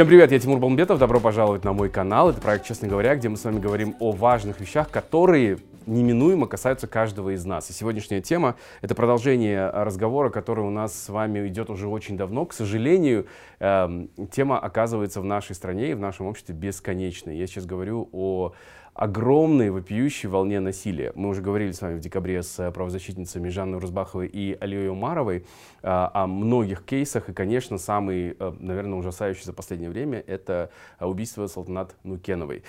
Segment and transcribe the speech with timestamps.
[0.00, 2.30] Всем привет, я Тимур Балмбетов, добро пожаловать на мой канал.
[2.30, 6.86] Это проект «Честно говоря», где мы с вами говорим о важных вещах, которые неминуемо касаются
[6.86, 7.68] каждого из нас.
[7.68, 12.46] И сегодняшняя тема— это продолжение разговора, который у нас с вами идет уже очень давно.
[12.46, 13.26] К сожалению,
[13.58, 17.36] э, тема оказывается в нашей стране и в нашем обществе бесконечной.
[17.36, 18.54] Я сейчас говорю о
[18.94, 21.12] огромной вопиющей волне насилия.
[21.14, 25.44] Мы уже говорили с вами в декабре с э, правозащитницами Жанной Рузбаховой и Алией Умаровой
[25.82, 27.28] а, о многих кейсах.
[27.28, 30.70] И, конечно, самый, э, наверное, ужасающий за последнее время— это
[31.00, 32.62] убийство Салтанат Нукеновой.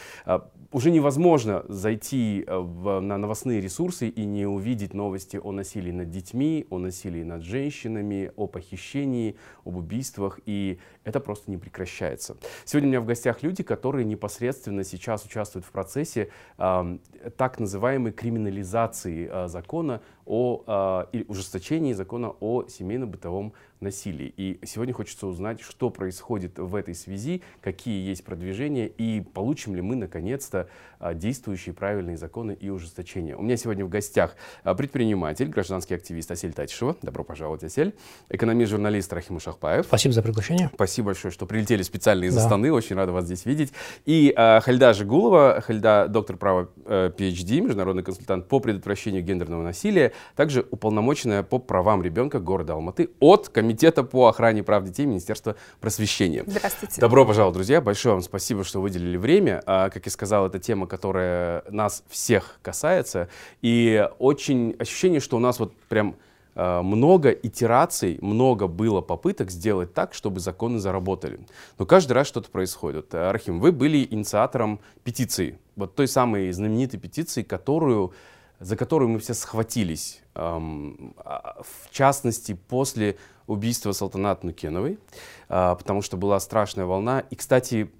[0.72, 6.10] Уже невозможно зайти э, в, на новостные ресурсы и не увидеть новости о насилии над
[6.10, 9.36] детьми, о насилии над женщинами, о похищении,
[9.66, 10.40] об убийствах.
[10.46, 12.38] И это просто не прекращается.
[12.66, 16.98] Сегодня у меня в гостях люди, которые непосредственно сейчас участвуют в процессе э,
[17.38, 24.32] так называемой криминализации э, закона о э, ужесточении закона о семейно-бытовом насилии.
[24.38, 29.82] И сегодня хочется узнать, что происходит в этой связи, какие есть продвижения и получим ли
[29.82, 33.36] мы наконец-то а, действующие правильные законы и ужесточения.
[33.36, 36.96] У меня сегодня в гостях предприниматель, гражданский активист Асель Татишева.
[37.02, 37.96] Добро пожаловать, Асель.
[38.30, 39.86] Экономист-журналист Рахим Шахпаев.
[39.88, 40.70] Спасибо за приглашение.
[40.76, 42.42] Спасибо большое, что прилетели специально из да.
[42.42, 42.72] Астаны.
[42.74, 43.72] Очень рада вас здесь видеть.
[44.06, 50.12] И э, Хальда Жигулова, Хальда доктор права э, PhD, международный консультант по предотвращению гендерного насилия,
[50.36, 56.44] также уполномоченная по правам ребенка города Алматы от Комитета по охране прав детей Министерства просвещения.
[56.46, 57.00] Здравствуйте.
[57.00, 57.80] Добро пожаловать, друзья.
[57.80, 59.64] Большое вам спасибо, что выделили время.
[59.66, 63.30] А, как я сказал, это тема, которая нас всех касается.
[63.62, 66.16] И очень ощущение, что у нас вот прям
[66.56, 71.40] много итераций, много было попыток сделать так, чтобы законы заработали.
[71.78, 73.16] Но каждый раз что-то происходит.
[73.16, 78.14] Архим, вы были инициатором петиции, вот той самой знаменитой петиции, которую,
[78.60, 80.22] за которую мы все схватились.
[80.36, 84.98] Эм, в частности, после убийства Салтанат Нукеновой,
[85.50, 87.22] э, потому что была страшная волна.
[87.30, 87.92] И, кстати,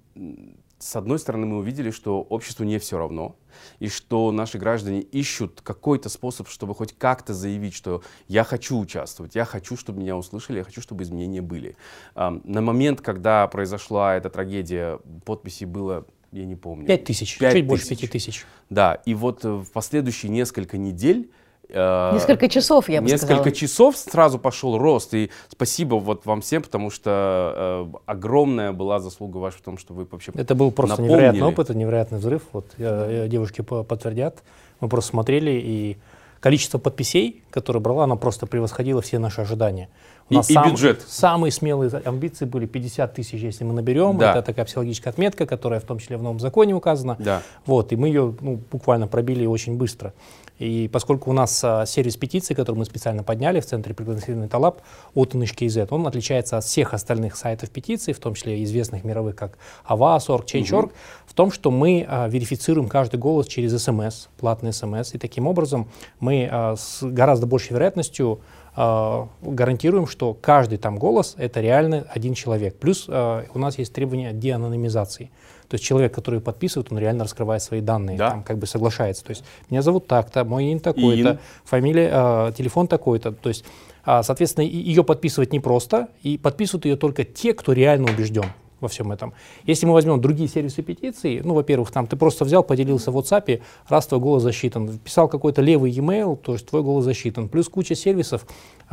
[0.82, 3.36] с одной стороны, мы увидели, что обществу не все равно,
[3.78, 9.36] и что наши граждане ищут какой-то способ, чтобы хоть как-то заявить, что я хочу участвовать,
[9.36, 11.76] я хочу, чтобы меня услышали, я хочу, чтобы изменения были.
[12.16, 16.86] На момент, когда произошла эта трагедия, подписей было я не помню.
[16.86, 18.44] Пять тысяч, чуть больше пяти тысяч.
[18.70, 21.30] Да, и вот в последующие несколько недель
[21.72, 23.52] Э, несколько часов, я бы Несколько сказала.
[23.52, 25.14] часов сразу пошел рост.
[25.14, 29.94] И спасибо вот вам всем, потому что э, огромная была заслуга ваша в том, что
[29.94, 31.12] вы вообще Это был просто напомнили.
[31.12, 32.42] невероятный опыт, невероятный взрыв.
[32.52, 34.42] Вот я, девушки подтвердят.
[34.80, 35.96] Мы просто смотрели, и
[36.42, 39.88] количество подписей, которые брала, оно просто превосходило все наши ожидания.
[40.28, 41.00] У нас и, сам, и бюджет.
[41.06, 44.18] Самые смелые амбиции были 50 тысяч, если мы наберем.
[44.18, 44.32] Да.
[44.32, 47.16] Это такая психологическая отметка, которая в том числе в новом законе указана.
[47.20, 47.42] Да.
[47.64, 50.14] Вот, и мы ее ну, буквально пробили очень быстро.
[50.62, 54.80] И поскольку у нас а, сервис петиций, который мы специально подняли в центре пригласительный Талаб
[55.12, 59.58] от NHKZ, он отличается от всех остальных сайтов петиций, в том числе известных мировых, как
[59.88, 60.92] Avas.org, Change.org, угу.
[61.26, 65.88] в том, что мы а, верифицируем каждый голос через СМС, платный СМС, и таким образом
[66.20, 68.40] мы а, с гораздо большей вероятностью
[68.74, 72.78] гарантируем, что каждый там голос— это реально один человек.
[72.78, 75.30] Плюс у нас есть требования деанонимизации.
[75.72, 78.28] То есть человек, который подписывает, он реально раскрывает свои данные, да.
[78.28, 79.24] там, как бы соглашается.
[79.24, 83.32] То есть меня зовут так-то, мой имя такой-то, фамилия, э, телефон такой-то.
[83.32, 83.64] То есть,
[84.04, 88.44] э, соответственно, ее подписывать непросто, и подписывают ее только те, кто реально убежден
[88.82, 89.32] во всем этом.
[89.64, 93.62] Если мы возьмем другие сервисы петиций, ну, во-первых, там ты просто взял, поделился в WhatsApp,
[93.88, 97.94] раз твой голос засчитан, писал какой-то левый e-mail, то есть твой голос засчитан, плюс куча
[97.94, 98.44] сервисов,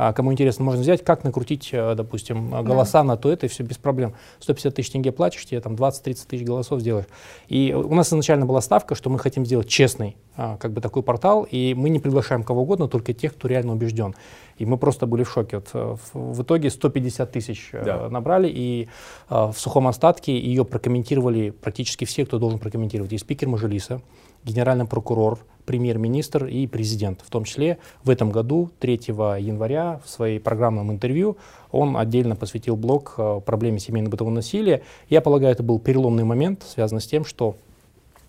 [0.02, 3.04] а, кому интересно, можно взять, как накрутить, э, допустим, голоса да.
[3.04, 4.14] на то, это и все без проблем.
[4.38, 7.04] 150 тысяч тенге платишь, тебе там 20-30 тысяч голосов сделаешь.
[7.48, 11.02] И у нас изначально была ставка, что мы хотим сделать честный, а, как бы такой
[11.02, 14.14] портал, и мы не приглашаем кого угодно, только тех, кто реально убежден.
[14.56, 15.56] И мы просто были в шоке.
[15.56, 18.08] Вот, э, в итоге 150 тысяч э, да.
[18.08, 18.88] набрали, и
[19.28, 23.12] в сухом остатке ее прокомментировали практически все, кто должен прокомментировать.
[23.12, 24.00] И спикер Мажилиса,
[24.44, 27.20] генеральный прокурор, премьер-министр и президент.
[27.22, 31.36] В том числе в этом году, 3 января, в своей программном интервью,
[31.70, 34.82] он отдельно посвятил блок э, проблеме семейно-бытового насилия.
[35.08, 37.56] Я полагаю, это был переломный момент, связанный с тем, что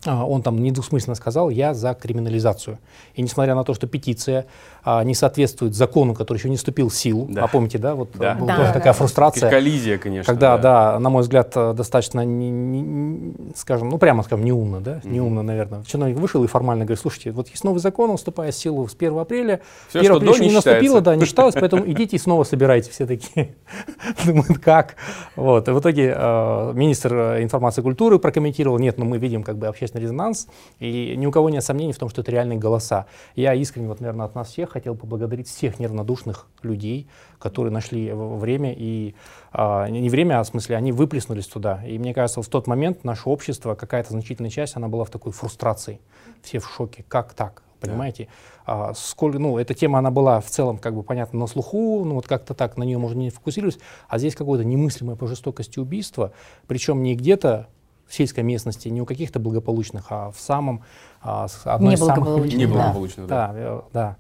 [0.06, 2.80] он там недвусмысленно сказал, я за криминализацию.
[3.16, 4.46] И несмотря на то, что петиция
[4.84, 7.44] а, не соответствует закону, который еще не вступил в силу, да.
[7.44, 8.34] а помните, да, вот да.
[8.34, 8.94] была да, такая да.
[8.94, 9.50] фрустрация.
[9.50, 10.32] Коллизия, конечно.
[10.32, 14.82] Когда, да, да на мой взгляд, э, достаточно, не, не, скажем, ну прямо скажем, неумно,
[14.82, 15.10] да, mm-hmm.
[15.10, 15.84] неумно, наверное.
[15.84, 18.96] Чиновник вышел и формально говорит, слушайте, вот есть новый закон, он вступает в силу с
[18.96, 22.20] 1 апреля, Все, 1 апреля еще не, не наступило, да, не считалось, поэтому идите и
[22.20, 23.56] снова собирайте все такие.
[24.26, 24.96] Думают, как?
[25.36, 29.44] Вот, и в итоге э, министр э, информации и культуры прокомментировал, нет, ну мы видим
[29.44, 30.48] как бы общественное общественный резонанс,
[30.80, 33.06] и ни у кого нет сомнений в том, что это реальные голоса.
[33.36, 37.08] Я искренне, вот, наверное, от нас всех хотел поблагодарить всех неравнодушных людей,
[37.40, 39.16] которые нашли время и
[39.52, 41.84] а, не время, а в смысле они выплеснулись туда.
[41.86, 45.32] И мне кажется, в тот момент наше общество, какая-то значительная часть, она была в такой
[45.32, 46.00] фрустрации.
[46.42, 47.04] Все в шоке.
[47.08, 47.64] Как так?
[47.80, 48.28] Понимаете?
[48.68, 48.90] Да.
[48.90, 52.14] А, сколько, ну, эта тема, она была в целом, как бы, понятно, на слуху, ну,
[52.16, 56.32] вот как-то так, на нее, можно не фокусировались, а здесь какое-то немыслимое по жестокости убийство,
[56.68, 57.70] причем не где-то
[58.12, 60.84] в сельской местности, не у каких-то благополучных, а в самом,
[61.22, 62.54] а, одной из самых...
[62.54, 63.48] Неблагополучных, да.
[63.48, 63.84] Да, да.
[63.94, 64.18] да.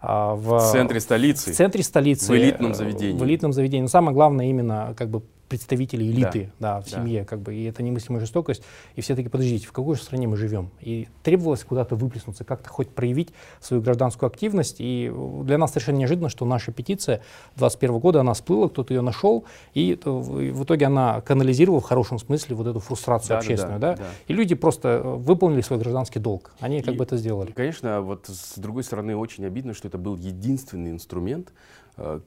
[0.00, 1.52] А, в, в центре столицы.
[1.52, 2.30] В центре столицы.
[2.30, 3.18] В элитном заведении.
[3.18, 3.82] В элитном заведении.
[3.82, 5.22] Но самое главное именно как бы
[5.54, 6.78] представители элиты да.
[6.78, 7.26] Да, в семье, да.
[7.26, 8.64] как бы, и это немыслимая жестокость.
[8.96, 10.70] И все таки подождите, в какой же стране мы живем?
[10.80, 13.28] И требовалось куда-то выплеснуться, как-то хоть проявить
[13.60, 14.76] свою гражданскую активность.
[14.80, 15.12] И
[15.44, 17.18] для нас совершенно неожиданно, что наша петиция
[17.54, 22.56] 2021 года, она всплыла, кто-то ее нашел, и в итоге она канализировала в хорошем смысле
[22.56, 23.78] вот эту фрустрацию да, общественную.
[23.78, 24.08] Да, да, да.
[24.26, 26.50] И люди просто э, выполнили свой гражданский долг.
[26.58, 27.52] Они как и, бы это сделали.
[27.52, 31.52] Конечно, вот с другой стороны, очень обидно, что это был единственный инструмент,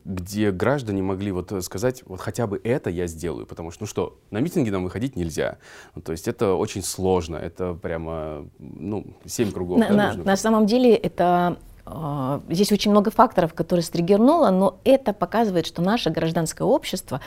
[0.05, 3.87] где граждане могли вот э, сказать, вот хотя бы это я сделаю, потому что, ну
[3.87, 5.57] что, на митинги нам выходить нельзя.
[5.93, 9.79] Ну, то есть это очень сложно, это прямо, ну, семь кругов.
[9.79, 14.79] На, да, на, на самом деле это э, Здесь очень много факторов, которые стригернуло, но
[14.85, 17.19] это показывает, что наше гражданское общество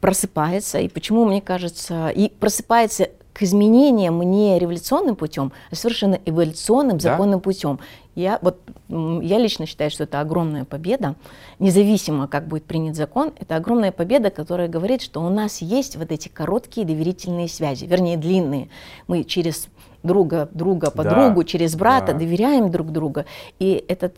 [0.00, 6.98] просыпается, и почему, мне кажется, и просыпается к изменениям не революционным путем, а совершенно эволюционным,
[6.98, 7.12] да?
[7.12, 7.78] законным путем.
[8.14, 11.14] Я, вот, я лично считаю, что это огромная победа,
[11.58, 16.10] независимо, как будет принят закон, это огромная победа, которая говорит, что у нас есть вот
[16.10, 18.68] эти короткие доверительные связи, вернее, длинные.
[19.06, 19.68] Мы через
[20.02, 22.18] друга, друга, подругу, да, через брата да.
[22.18, 23.24] доверяем друг другу.
[23.58, 24.16] И этот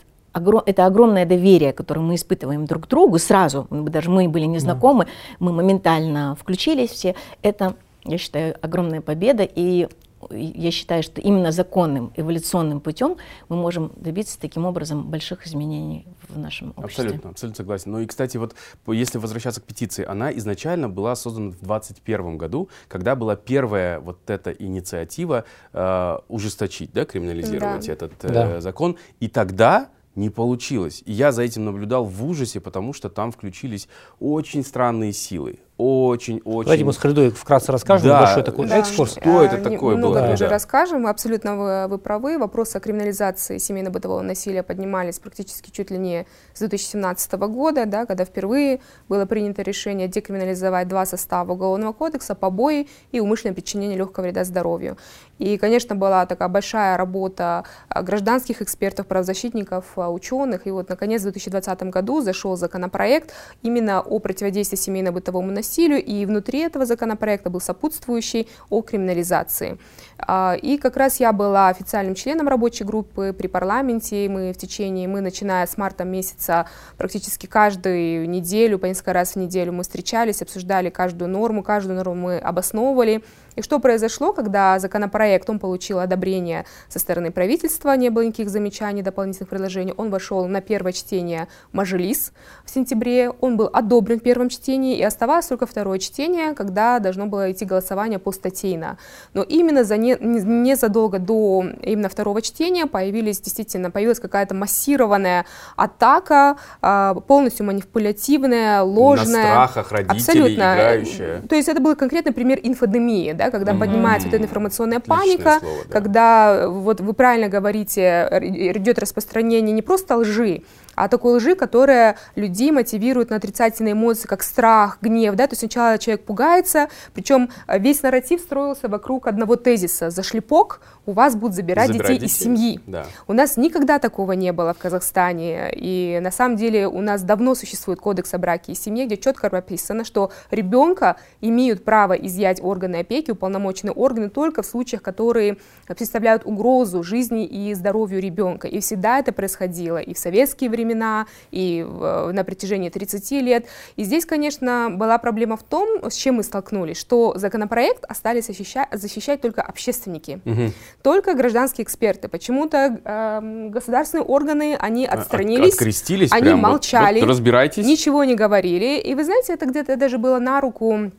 [0.64, 5.10] это огромное доверие, которое мы испытываем друг к другу сразу, даже мы были незнакомы, да.
[5.40, 7.74] мы моментально включились все, это
[8.04, 9.44] я считаю, огромная победа.
[9.44, 9.88] И
[10.30, 13.16] я считаю, что именно законным эволюционным путем
[13.48, 17.04] мы можем добиться таким образом больших изменений в нашем обществе.
[17.04, 17.92] Абсолютно, абсолютно согласен.
[17.92, 18.54] Ну и, кстати, вот
[18.86, 24.28] если возвращаться к петиции, она изначально была создана в 2021 году, когда была первая вот
[24.30, 27.92] эта инициатива э, ужесточить, да, криминализировать да.
[27.92, 28.60] этот э, да.
[28.60, 28.96] закон.
[29.20, 31.02] И тогда не получилось.
[31.06, 33.88] И я за этим наблюдал в ужасе, потому что там включились
[34.20, 36.64] очень странные силы очень-очень...
[36.64, 38.78] Давайте мы с Хридой вкратце расскажем, да, большой такой да.
[38.78, 39.12] экскурс.
[39.12, 40.28] Что это такое много было?
[40.28, 40.50] тоже да.
[40.50, 42.38] расскажем, абсолютно вы, вы правы.
[42.38, 48.24] Вопросы о криминализации семейно-бытового насилия поднимались практически чуть ли не с 2017 года, да, когда
[48.24, 54.44] впервые было принято решение декриминализовать два состава Уголовного кодекса, побои и умышленное причинение легкого вреда
[54.44, 54.96] здоровью.
[55.42, 60.68] И, конечно, была такая большая работа а, гражданских экспертов, правозащитников, а, ученых.
[60.68, 63.32] И вот, наконец, в 2020 году зашел законопроект
[63.62, 69.78] именно о противодействии семейно-бытовому насилию насилию, и внутри этого законопроекта был сопутствующий о криминализации.
[70.18, 74.28] А, и как раз я была официальным членом рабочей группы при парламенте.
[74.28, 76.66] Мы в течение, мы начиная с марта месяца
[76.98, 82.14] практически каждую неделю, по несколько раз в неделю мы встречались, обсуждали каждую норму, каждую норму
[82.14, 83.22] мы обосновывали.
[83.56, 89.02] И что произошло, когда законопроект, он получил одобрение со стороны правительства, не было никаких замечаний,
[89.02, 92.32] дополнительных предложений, он вошел на первое чтение Мажилис
[92.64, 97.26] в сентябре, он был одобрен в первом чтении, и оставалось только второе чтение, когда должно
[97.26, 98.98] было идти голосование по статейно.
[99.34, 105.44] Но именно за не, незадолго до именно второго чтения появились действительно, появилась какая-то массированная
[105.76, 109.42] атака, а, полностью манипулятивная, ложная.
[109.42, 110.52] На страхах родителей, абсолютно.
[110.52, 111.42] играющая.
[111.48, 113.78] То есть это был конкретный пример инфодемии, да, когда mm-hmm.
[113.78, 115.92] поднимается вот эта информационная паника, слово, да.
[115.92, 120.62] когда, вот вы правильно говорите, идет распространение не просто лжи,
[120.94, 125.60] а такой лжи, которая людей мотивирует на отрицательные эмоции, как страх, гнев, да, то есть
[125.60, 131.34] сначала человек пугается, причем э, весь нарратив строился вокруг одного тезиса, за шлепок у вас
[131.34, 132.80] будут забирать, забирать детей, детей из семьи.
[132.86, 133.06] Да.
[133.26, 137.54] У нас никогда такого не было в Казахстане, и на самом деле у нас давно
[137.54, 142.96] существует кодекс о браке и семье, где четко прописано, что ребенка имеют право изъять органы
[142.96, 145.56] опеки, уполномоченные органы только в случаях, которые
[145.86, 151.26] представляют угрозу жизни и здоровью ребенка, и всегда это происходило и в советские времена, времена,
[151.50, 153.66] и на протяжении 30 лет.
[153.96, 158.88] И здесь, конечно, была проблема в том, с чем мы столкнулись, что законопроект остались защищать,
[158.92, 160.72] защищать только общественники, угу.
[161.02, 162.28] только гражданские эксперты.
[162.28, 167.86] Почему-то э, государственные органы, они а, отстранились, Открестились они прям, молчали, вот, вот разбирайтесь.
[167.86, 168.98] ничего не говорили.
[168.98, 171.12] И вы знаете, это где-то даже было на руку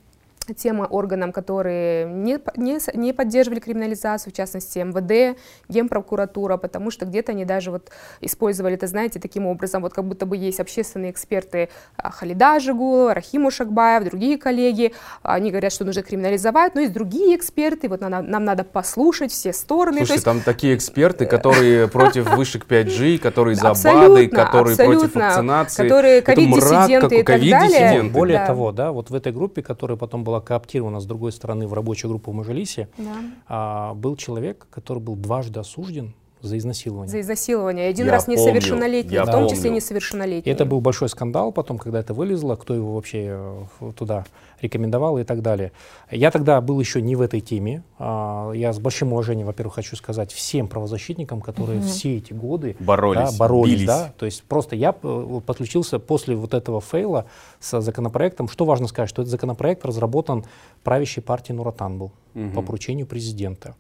[0.54, 5.38] тем органам, которые не, не, не поддерживали криминализацию, в частности МВД,
[5.70, 10.26] Генпрокуратура, потому что где-то они даже вот использовали это, знаете, таким образом, вот как будто
[10.26, 16.04] бы есть общественные эксперты а, Халида Жигулова, Рахиму Шакбаев, другие коллеги, они говорят, что нужно
[16.04, 19.98] криминализовать, но есть другие эксперты, вот нам, нам надо послушать все стороны.
[19.98, 20.26] Слушайте, есть...
[20.26, 25.84] там такие эксперты, которые против вышек 5G, которые за БАДы, которые против вакцинации.
[25.84, 28.04] Которые ковид-диссиденты и так далее.
[28.04, 31.68] Более того, да, вот в этой группе, которая потом была была кооптирована с другой стороны
[31.68, 33.16] в рабочую группу в Мажилисе, да.
[33.48, 37.10] а, был человек, который был дважды осужден за изнасилование.
[37.10, 37.88] За изнасилование.
[37.88, 39.50] Один я раз несовершеннолетний, в том помню.
[39.50, 40.52] числе несовершеннолетний.
[40.52, 43.40] И это был большой скандал потом, когда это вылезло, кто его вообще
[43.80, 44.26] э, туда
[44.62, 45.72] рекомендовал и так далее.
[46.10, 47.84] Я тогда был еще не в этой теме.
[48.00, 51.88] А, я с большим уважением, во-первых, хочу сказать всем правозащитникам, которые угу.
[51.88, 53.88] все эти годы боролись, да, боролись бились.
[53.88, 57.26] да, то есть просто я э, подключился после вот этого фейла
[57.60, 58.48] с законопроектом.
[58.48, 60.46] Что важно сказать, что этот законопроект разработан
[60.84, 62.50] правящей партией Нуратан был угу.
[62.56, 63.76] по поручению президента.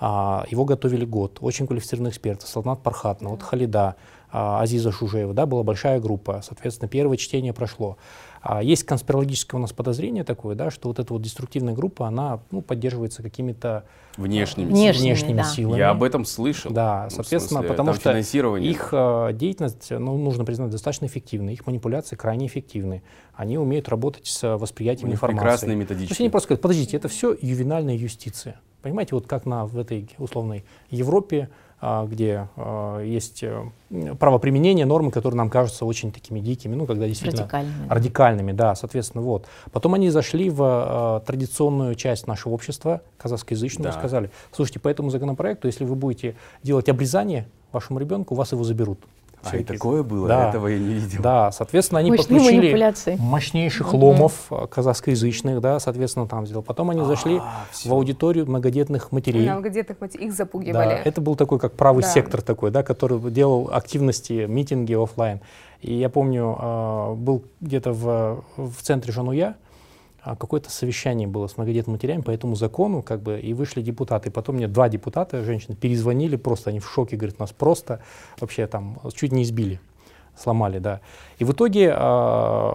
[0.00, 1.38] А, его готовили год.
[1.40, 2.46] Очень квалифицированные эксперты.
[2.46, 3.96] Салнат Пархатна, вот Халида,
[4.30, 5.34] а, Азиза Шужеева.
[5.34, 6.40] Да, была большая группа.
[6.44, 7.96] Соответственно, первое чтение прошло.
[8.40, 12.40] А, есть конспирологическое у нас подозрение такое, да, что вот эта вот деструктивная группа, она
[12.50, 13.84] ну, поддерживается какими-то
[14.16, 15.44] внешними, внешними, внешними да.
[15.44, 15.78] силами.
[15.78, 16.70] Я об этом слышал.
[16.70, 18.16] Да, соответственно, смысле, потому что
[18.58, 23.02] их э, деятельность, ну, нужно признать, достаточно эффективна, их манипуляции крайне эффективны.
[23.34, 25.42] Они умеют работать с восприятием информации.
[25.42, 26.08] Прекрасные методички.
[26.08, 28.60] То есть они просто говорят, подождите, это все ювенальная юстиция.
[28.82, 33.70] Понимаете, вот как на, в этой условной Европе, а, где а, есть а,
[34.18, 39.22] правоприменение, нормы, которые нам кажутся очень такими дикими, ну, когда действительно радикальными, радикальными да, соответственно,
[39.22, 39.46] вот.
[39.70, 43.96] Потом они зашли в а, традиционную часть нашего общества, казахскоязычную, да.
[43.96, 48.64] и сказали, слушайте, по этому законопроекту, если вы будете делать обрезание вашему ребенку, вас его
[48.64, 48.98] заберут.
[49.42, 50.28] А и такое было?
[50.28, 50.48] Да.
[50.48, 51.22] Этого я не видел.
[51.22, 56.62] Да, соответственно, они Мощные подключили мощнейших ломов э, казахскоязычных, да, соответственно, там сделал.
[56.62, 59.44] Потом они зашли а, в аудиторию многодетных матерей.
[59.44, 60.72] Многодетных матерей, их запугивали.
[60.72, 62.08] Да, это был такой, как правый да.
[62.08, 65.40] сектор такой, да, который делал активности, митинги офлайн.
[65.80, 69.56] И я помню, э, был где-то в, в центре Жануя,
[70.22, 74.28] какое-то совещание было с многодетными матерями по этому закону, как бы, и вышли депутаты.
[74.28, 78.00] И потом мне два депутата, женщины, перезвонили просто, они в шоке, говорят, нас просто
[78.40, 79.80] вообще там чуть не избили,
[80.36, 81.00] сломали, да.
[81.38, 82.72] И в итоге э,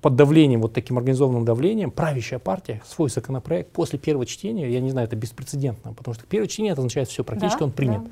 [0.00, 4.90] под давлением, вот таким организованным давлением, правящая партия свой законопроект после первого чтения, я не
[4.90, 8.04] знаю, это беспрецедентно, потому что первое чтение это означает все, практически да, он принят.
[8.04, 8.10] Да.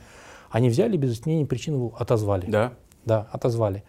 [0.51, 2.47] Они взяли без изменения причин его отозвали.
[2.47, 2.73] Да?
[3.05, 3.83] Да, отозвали.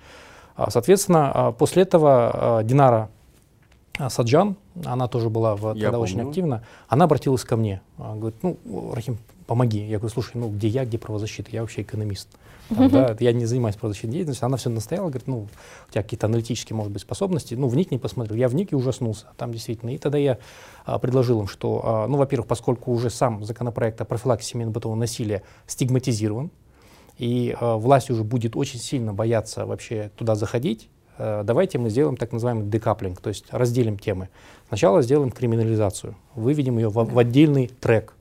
[0.56, 3.10] А, соответственно, а, после этого а, Динара а
[4.10, 4.56] Саджан,
[4.86, 6.04] она тоже была в, тогда помню.
[6.04, 8.58] очень активна, она обратилась ко мне, говорит, ну,
[8.94, 9.18] Рахим,
[9.52, 9.80] помоги.
[9.80, 11.50] Я говорю, слушай, ну, где я, где правозащита?
[11.52, 12.30] Я вообще экономист.
[12.70, 14.46] Там, да, я не занимаюсь правозащитной деятельностью.
[14.46, 15.48] Она все настояла, говорит, ну,
[15.90, 18.38] у тебя какие-то аналитические, может быть, способности, ну, вникни, посмотрел.
[18.38, 19.90] Я вник и ужаснулся, там действительно.
[19.90, 20.38] И тогда я
[20.86, 24.98] а, предложил им, что, а, ну, во-первых, поскольку уже сам законопроект о профилактике семейного бытового
[24.98, 26.50] насилия стигматизирован,
[27.18, 30.90] и а, власть уже будет очень сильно бояться вообще туда заходить,
[31.44, 34.30] давайте мы сделаем так называемый декаплинг, то есть разделим темы.
[34.68, 38.14] Сначала сделаем криминализацию, выведем ее в, в отдельный трек,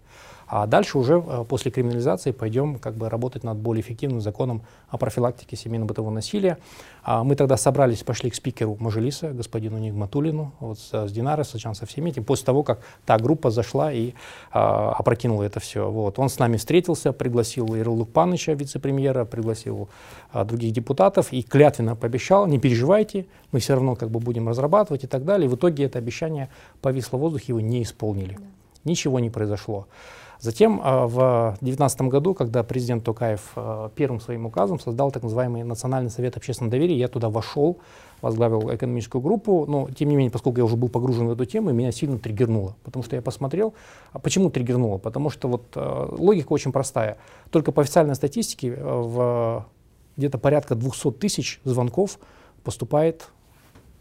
[0.50, 4.98] а дальше уже э, после криминализации пойдем как бы работать над более эффективным законом о
[4.98, 6.58] профилактике семейно-бытового насилия.
[7.04, 11.56] А мы тогда собрались, пошли к спикеру Мажилиса, господину Нигматулину, вот с, с Динарой, с
[11.56, 14.14] со всеми этим, после того, как та группа зашла и
[14.50, 15.88] а, опрокинула это все.
[15.88, 16.18] Вот.
[16.18, 19.88] Он с нами встретился, пригласил Ирлук Паныча, вице-премьера, пригласил
[20.32, 25.04] а, других депутатов и клятвенно пообещал, не переживайте, мы все равно как бы будем разрабатывать
[25.04, 25.46] и так далее.
[25.46, 26.48] И в итоге это обещание
[26.82, 28.36] повисло в воздухе, его не исполнили.
[28.84, 29.86] Ничего не произошло.
[30.40, 35.64] Затем а, в 2019 году, когда президент Токаев а, первым своим указом создал так называемый
[35.64, 37.78] Национальный совет общественного доверия, я туда вошел,
[38.22, 41.72] возглавил экономическую группу, но тем не менее, поскольку я уже был погружен в эту тему,
[41.72, 43.74] меня сильно триггернуло, потому что я посмотрел,
[44.12, 44.96] а почему триггернуло?
[44.96, 47.18] Потому что вот логика очень простая.
[47.50, 49.66] Только по официальной статистике в
[50.16, 52.18] где-то порядка 200 тысяч звонков
[52.64, 53.28] поступает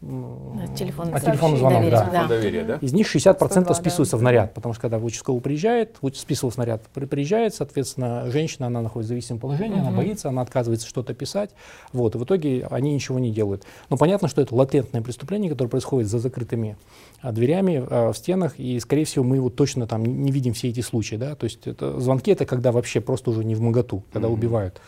[0.00, 2.26] Телефон, а телефонный звонок, доверия, да.
[2.26, 2.76] Доверия, да.
[2.76, 4.20] Из них 60% 102, списываются да.
[4.20, 9.08] в наряд, потому что когда в участковый приезжает, списывал снаряд, приезжает, соответственно, женщина, она находится
[9.08, 9.88] в зависимом положении, угу.
[9.88, 11.50] она боится, она отказывается что-то писать,
[11.92, 13.64] вот, и в итоге они ничего не делают.
[13.90, 16.78] Но понятно, что это латентное преступление, которое происходит за закрытыми
[17.20, 20.70] а, дверями а, в стенах, и, скорее всего, мы его точно там не видим все
[20.70, 24.02] эти случаи, да, то есть это, звонки это когда вообще просто уже не в моготу,
[24.12, 24.36] когда угу.
[24.36, 24.80] убивают.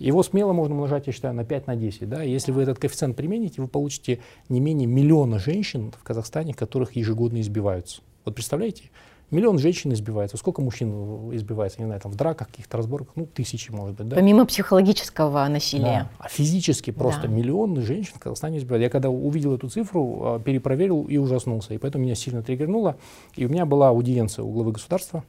[0.00, 2.08] Его смело можно умножать, я считаю, на 5 на 10.
[2.08, 2.22] Да?
[2.22, 7.40] Если вы этот коэффициент примените, вы получите не менее миллиона женщин в Казахстане, которых ежегодно
[7.40, 8.00] избиваются.
[8.24, 8.84] Вот представляете?
[9.30, 10.36] Миллион женщин избивается.
[10.38, 10.90] Сколько мужчин
[11.36, 13.12] избивается, не знаю, там в драках, каких-то разборках?
[13.14, 14.16] Ну, тысячи, может быть, да?
[14.16, 15.84] Помимо психологического насилия.
[15.84, 16.10] Да.
[16.18, 17.28] А физически просто да.
[17.28, 18.82] миллионы женщин в Казахстане избивают.
[18.82, 21.74] Я когда увидел эту цифру, а, перепроверил и ужаснулся.
[21.74, 22.96] И поэтому меня сильно триггернуло.
[23.36, 25.22] И у меня была аудиенция у главы государства,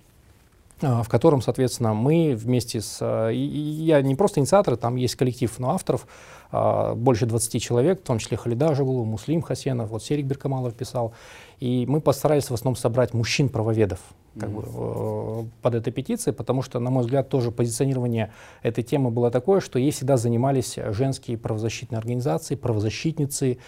[0.81, 2.97] в котором, соответственно, мы вместе с...
[3.01, 6.07] А, я не просто инициатор, там есть коллектив но авторов,
[6.51, 11.13] больше 20 человек, в том числе Халида Жигулу, Муслим Хасенов, вот Серик Беркамалов писал.
[11.59, 13.99] И мы постарались в основном собрать мужчин-правоведов
[14.39, 15.41] как mm-hmm.
[15.41, 18.31] бы, э, под этой петицией, потому что, на мой взгляд, тоже позиционирование
[18.63, 23.61] этой темы было такое, что ей всегда занимались женские правозащитные организации, правозащитницы, а,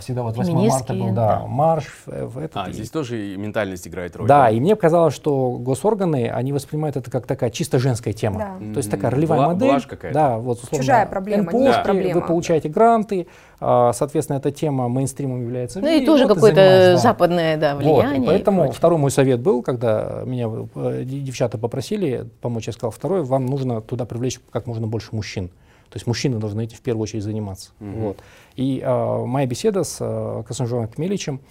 [0.00, 1.46] всегда вот 8 марта был, да, да.
[1.46, 2.02] марш.
[2.06, 4.28] В этот, а, здесь тоже и ментальность играет роль.
[4.28, 8.38] Да, да, и мне казалось, что госорганы, они воспринимают это как такая чисто женская тема.
[8.60, 8.72] Да.
[8.72, 9.82] То есть такая ролевая Бла- модель.
[9.82, 10.14] какая-то.
[10.14, 10.78] Да, вот условно.
[10.78, 11.82] Чужая проблема, НПО, да.
[11.82, 12.20] проблема.
[12.20, 13.26] Вы получаете гранты,
[13.60, 15.80] а, соответственно, эта тема мейнстримом является.
[15.80, 18.20] Ну и, и тоже вот какое-то западное да, влияние.
[18.20, 23.22] Вот, поэтому второй мой совет был, когда меня э, девчата попросили помочь, я сказал, второй,
[23.22, 25.50] вам нужно туда привлечь как можно больше мужчин.
[25.92, 27.72] То есть мужчины должны этим в первую очередь заниматься.
[27.78, 28.00] Mm-hmm.
[28.00, 28.18] Вот.
[28.56, 31.42] И э, моя беседа с э, Касанжовым Кмеличем,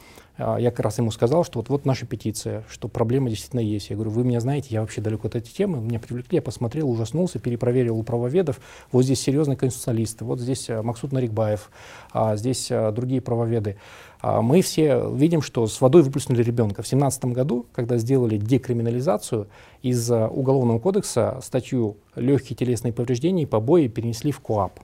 [0.59, 3.89] я как раз ему сказал, что вот, вот наша петиция, что проблема действительно есть.
[3.89, 6.89] Я говорю, вы меня знаете, я вообще далеко от этой темы, меня привлекли, я посмотрел,
[6.89, 8.59] ужаснулся, перепроверил у правоведов.
[8.91, 11.69] Вот здесь серьезные конституционалисты, вот здесь э, Максут Нарикбаев,
[12.11, 13.77] а здесь э, другие правоведы.
[14.21, 16.83] А мы все видим, что с водой выплеснули ребенка.
[16.83, 19.47] В 2017 году, когда сделали декриминализацию,
[19.81, 24.79] из Уголовного кодекса статью «Легкие телесные повреждения и побои» перенесли в КОАП.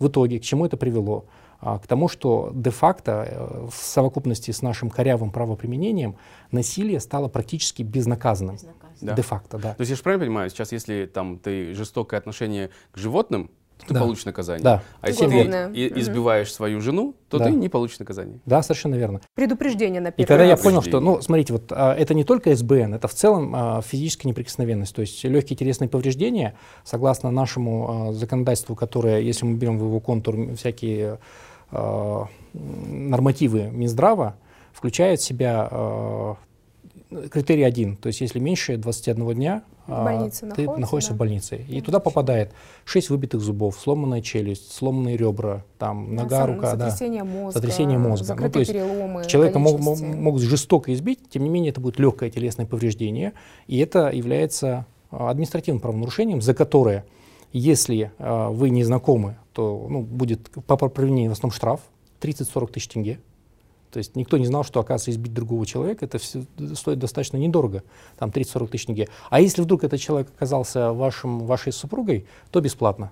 [0.00, 1.26] В итоге к чему это привело?
[1.60, 6.16] А, к тому, что де-факто э, в совокупности с нашим корявым правоприменением
[6.50, 8.56] насилие стало практически безнаказанным.
[8.56, 8.90] Безнаказанным.
[9.00, 9.14] Да.
[9.14, 9.74] Де-факто, да.
[9.74, 13.50] То есть я же правильно понимаю, сейчас если там ты жестокое отношение к животным,
[13.86, 14.00] ты да.
[14.00, 14.62] получишь наказание.
[14.62, 14.82] Да.
[15.00, 17.46] А если ты и, избиваешь свою жену, то да.
[17.46, 18.38] ты не получишь наказание.
[18.46, 19.20] Да, совершенно верно.
[19.34, 22.54] Предупреждение на первый И когда я понял, что, ну, смотрите, вот а, это не только
[22.54, 24.94] СБН, это в целом а, физическая неприкосновенность.
[24.94, 30.00] То есть легкие телесные повреждения, согласно нашему а, законодательству, которое, если мы берем в его
[30.00, 31.18] контур всякие
[32.52, 34.36] нормативы Минздрава,
[34.72, 36.36] включает в себя а,
[37.30, 37.96] критерий один.
[37.96, 41.16] То есть если меньше 21 дня, а, ты находишься да.
[41.16, 41.64] в больнице.
[41.68, 42.52] И туда попадает
[42.84, 46.70] 6 выбитых зубов, сломанная челюсть, сломанные ребра, там, да, нога, рука.
[46.70, 47.60] Сотрясение да, мозга.
[47.60, 48.36] Сотрясение мозга.
[48.38, 52.30] Ну, то есть переломы, человека мог, могут жестоко избить, тем не менее это будет легкое
[52.30, 53.32] телесное повреждение.
[53.66, 57.04] И это является административным правонарушением, за которое,
[57.52, 61.80] если э, вы не знакомы, то ну, будет по провинению в основном штраф
[62.20, 63.20] 30-40 тысяч тенге.
[63.90, 67.82] То есть никто не знал, что, оказывается, избить другого человека, это все стоит достаточно недорого,
[68.18, 69.08] там 30-40 тысяч тенге.
[69.30, 73.10] А если вдруг этот человек оказался вашим, вашей супругой, то бесплатно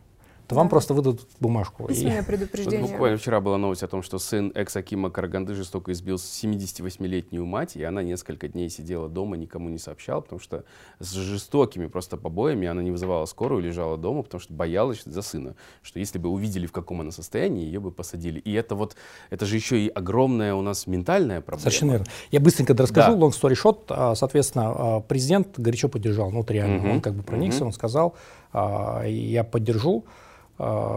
[0.48, 0.62] то да.
[0.62, 1.86] вам просто выдадут бумажку.
[1.86, 2.80] Письменное предупреждение.
[2.80, 7.76] Вот буквально вчера была новость о том, что сын экс-акима Караганды жестоко избил 78-летнюю мать,
[7.76, 10.64] и она несколько дней сидела дома, никому не сообщала, потому что
[11.00, 15.54] с жестокими просто побоями она не вызывала скорую, лежала дома, потому что боялась за сына,
[15.82, 18.38] что если бы увидели, в каком она состоянии, ее бы посадили.
[18.38, 18.96] И это вот,
[19.28, 21.60] это же еще и огромная у нас ментальная проблема.
[21.60, 22.06] Совершенно верно.
[22.30, 23.26] Я быстренько расскажу, да.
[23.26, 23.80] long story short.
[23.90, 26.88] А, соответственно, а, президент горячо поддержал, ну, вот реально, угу.
[26.88, 27.66] он как бы проникся, угу.
[27.66, 28.16] он сказал,
[28.54, 30.06] а, я поддержу.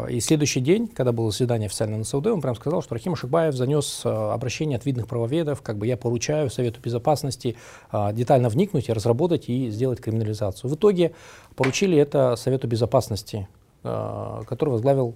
[0.10, 3.54] И следующий день, когда было заседание официально на СУД, он прям сказал, что Рахим Ашикбаев
[3.54, 7.56] занес а, обращение от видных правоведов, как бы я поручаю Совету Безопасности
[7.91, 10.67] а, детально вникнуть и разработать и сделать криминализацию.
[10.67, 11.13] В итоге
[11.56, 13.47] поручили это Совету Безопасности,
[13.84, 15.15] который возглавил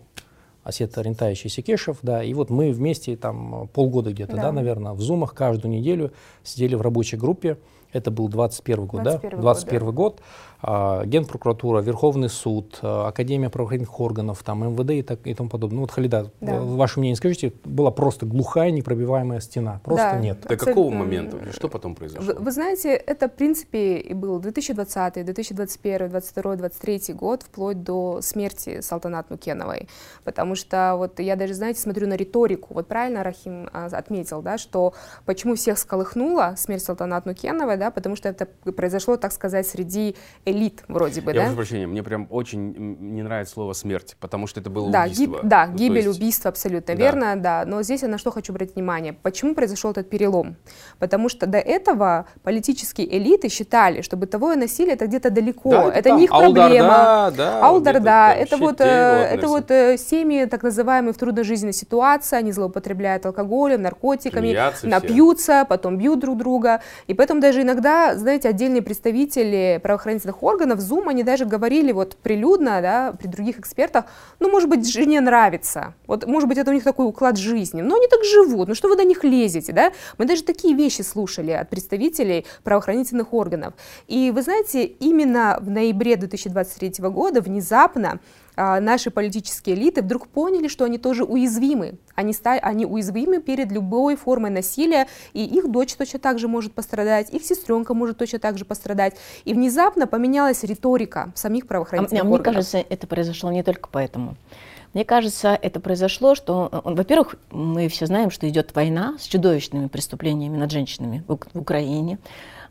[0.64, 4.42] Осет Рентаевич Исикешев, да, и вот мы вместе там полгода где-то, да.
[4.44, 6.12] да, наверное, в зумах каждую неделю
[6.44, 7.58] сидели в рабочей группе,
[7.96, 9.42] это был 21 год, 21 да?
[9.42, 9.96] 21 год, да.
[9.96, 10.22] год.
[10.67, 15.75] А, Генпрокуратура, Верховный суд, а, Академия правоохранительных органов, там, МВД и, так, и тому подобное.
[15.75, 16.60] Ну вот, Халида, да.
[16.60, 20.39] ваше мнение скажите, была просто глухая, непробиваемая стена, просто да, нет.
[20.41, 21.38] До какого момента?
[21.51, 22.34] Что потом произошло?
[22.34, 28.21] Вы, вы знаете, это, в принципе, и был 2020, 2021, 2022, 2023 год, вплоть до
[28.23, 29.88] смерти Салтанат Нукеновой.
[30.23, 32.73] Потому что вот я даже, знаете, смотрю на риторику.
[32.73, 38.15] Вот правильно Рахим а, отметил, да, что почему всех сколыхнула смерть Салтанат Нукеновой, да, потому
[38.15, 40.55] что это произошло, так сказать, среди элит
[40.88, 41.41] вроде бы, Я да?
[41.44, 45.26] прошу прощения, мне прям очень не нравится слово «смерть», потому что это было да, убийство.
[45.26, 46.18] Гиб, да, ну, гибель, есть...
[46.18, 47.02] убийство, абсолютно да.
[47.02, 47.63] верно, да.
[47.65, 49.13] Но здесь я на что хочу обратить внимание.
[49.13, 50.58] Почему произошел этот перелом?
[51.00, 56.10] Потому что до этого политические элиты считали, что бытовое насилие это где-то далеко, да, это,
[56.10, 56.88] это не их проблема.
[56.89, 61.74] Да, да, Алдар, да, это вот, э, это вот э, семьи, так называемые в трудножизненной
[61.74, 65.65] ситуации, они злоупотребляют алкоголем, наркотиками, Смеяться напьются, все.
[65.65, 66.82] потом бьют друг друга.
[67.08, 72.82] И поэтому даже иногда, знаете, отдельные представители правоохранительных органов, Zoom, они даже говорили вот прилюдно,
[72.82, 74.06] да, при других экспертах,
[74.40, 77.96] ну, может быть, жене нравится, вот, может быть, это у них такой уклад жизни, но
[77.96, 79.92] они так живут, ну, что вы до них лезете, да?
[80.18, 83.74] Мы даже такие вещи слушали от представителей правоохранительных органов.
[84.08, 88.20] И вы знаете, именно в ноябре 2023 года внезапно
[88.56, 91.96] наши политические элиты вдруг поняли, что они тоже уязвимы.
[92.15, 96.74] Они, стали, они уязвимы перед любой формой насилия, и их дочь точно так же может
[96.74, 99.15] пострадать, их сестренка может точно так же пострадать.
[99.44, 102.46] И внезапно поменялась риторика самих правоохранительных а, органов.
[102.46, 104.36] Мне кажется, это произошло не только поэтому.
[104.96, 109.88] Мне кажется, это произошло, что, э, во-первых, мы все знаем, что идет война с чудовищными
[109.88, 112.18] преступлениями над женщинами в Украине.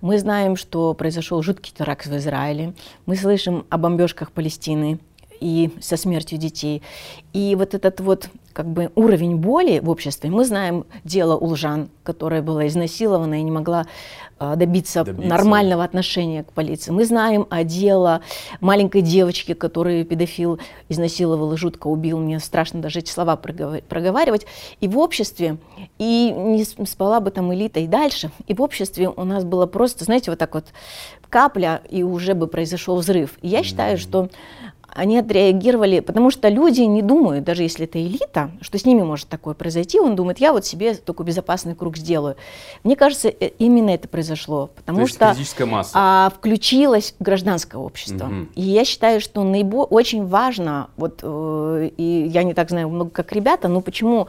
[0.01, 2.73] Мы знаем, что произошел жуткий теракт в Израиле.
[3.05, 5.01] Мы слышим о бомбежках Палестины
[5.45, 6.81] и со смертью детей.
[7.35, 10.31] И вот этот вот как бы уровень боли в обществе.
[10.31, 13.87] Мы знаем дело Улжан, которая была изнасилована и не могла
[14.39, 16.93] э, добиться, добиться нормального отношения к полиции.
[16.93, 18.23] Мы знаем о дело
[18.61, 22.19] маленькой девочки, которую педофил изнасиловал и жутко убил.
[22.19, 24.47] Мне страшно даже эти слова проговаривать.
[24.81, 25.59] И в обществе,
[25.99, 30.05] и не спала бы там элита и дальше, и в обществе у нас было просто,
[30.05, 30.67] знаете, вот так вот
[31.29, 33.37] капля, и уже бы произошел взрыв.
[33.43, 34.01] И я считаю, mm-hmm.
[34.01, 34.29] что
[34.95, 39.29] они отреагировали, потому что люди не думают, даже если это элита, что с ними может
[39.29, 42.37] такое произойти, он думает, я вот себе только безопасный круг сделаю.
[42.85, 45.35] Мне кажется, э, именно это произошло, потому что
[45.95, 48.27] а, включилось гражданское общество.
[48.27, 48.49] Угу.
[48.55, 49.77] И я считаю, что наибо...
[49.77, 54.29] очень важно, вот, э, и я не так знаю много как ребята, но почему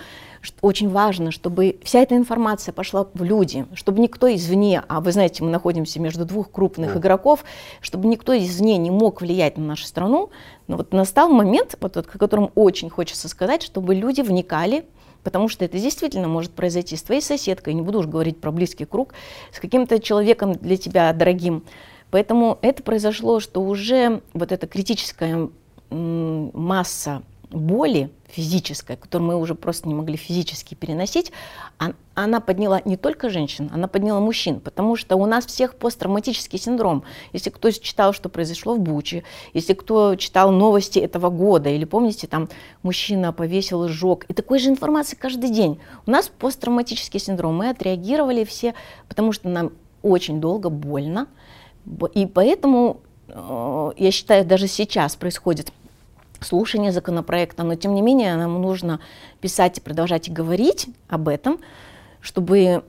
[0.61, 5.43] очень важно, чтобы вся эта информация пошла в люди, чтобы никто извне, а вы знаете,
[5.43, 7.43] мы находимся между двух крупных игроков,
[7.81, 10.29] чтобы никто извне не мог влиять на нашу страну.
[10.67, 14.85] Но вот настал момент, вот, вот, о котором очень хочется сказать, чтобы люди вникали
[15.23, 18.85] потому что это действительно может произойти с твоей соседкой, не буду уж говорить про близкий
[18.85, 19.15] круг,
[19.51, 21.63] с каким-то человеком для тебя дорогим.
[22.11, 25.49] Поэтому это произошло, что уже вот эта критическая
[25.89, 31.31] масса боли физическая, которую мы уже просто не могли физически переносить,
[32.13, 37.03] она подняла не только женщин, она подняла мужчин, потому что у нас всех посттравматический синдром.
[37.33, 42.27] Если кто читал, что произошло в Буче, если кто читал новости этого года, или помните,
[42.27, 42.49] там
[42.83, 45.79] мужчина повесил сжег, и такой же информации каждый день.
[46.05, 48.73] У нас посттравматический синдром, мы отреагировали все,
[49.07, 51.27] потому что нам очень долго больно,
[52.13, 55.71] и поэтому э, я считаю, даже сейчас происходит
[56.45, 58.99] слушания законопроекта, но тем не менее нам нужно
[59.41, 61.59] писать и продолжать говорить об этом,
[62.21, 62.83] чтобы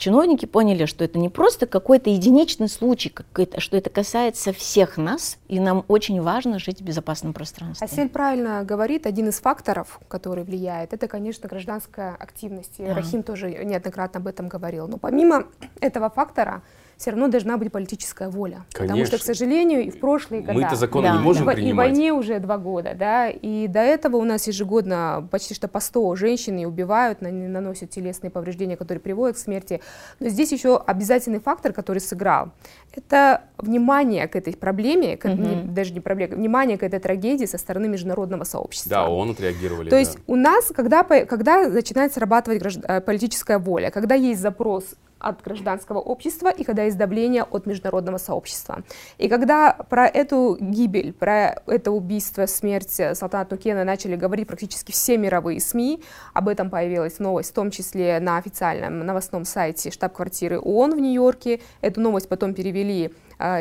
[0.00, 3.14] чиновники поняли, что это не просто какой-то единичный случай,
[3.58, 7.86] что это касается всех нас, и нам очень важно жить в безопасном пространстве.
[7.86, 12.80] Асель правильно говорит, один из факторов, который влияет, это, конечно, гражданская активность.
[12.80, 12.94] И да.
[12.94, 14.88] Рахим тоже неоднократно об этом говорил.
[14.88, 15.44] Но помимо
[15.80, 16.62] этого фактора,
[17.00, 18.66] все равно должна быть политическая воля.
[18.72, 18.94] Конечно.
[18.94, 20.52] Потому что, к сожалению, и в прошлые года...
[20.52, 21.16] Мы-то законы да.
[21.16, 21.88] не можем и, принимать.
[21.88, 25.80] И войне уже два года, да, и до этого у нас ежегодно почти что по
[25.80, 29.80] 100 женщин убивают, наносят телесные повреждения, которые приводят к смерти.
[30.18, 32.50] Но здесь еще обязательный фактор, который сыграл,
[32.96, 35.34] это внимание к этой проблеме, к, угу.
[35.34, 38.90] не, даже не проблеме, внимание к этой трагедии со стороны международного сообщества.
[38.90, 39.88] Да, ООН отреагировали.
[39.88, 39.98] То да.
[39.98, 42.80] есть у нас, когда, когда начинает срабатывать гражд...
[42.86, 48.18] Э, политическая воля, когда есть запрос от гражданского общества и когда есть давление от международного
[48.18, 48.82] сообщества.
[49.18, 55.18] И когда про эту гибель, про это убийство, смерть Салтаната Нукена начали говорить практически все
[55.18, 60.94] мировые СМИ, об этом появилась новость, в том числе на официальном новостном сайте штаб-квартиры ООН
[60.94, 61.60] в Нью-Йорке.
[61.82, 63.10] Эту новость потом перевели а,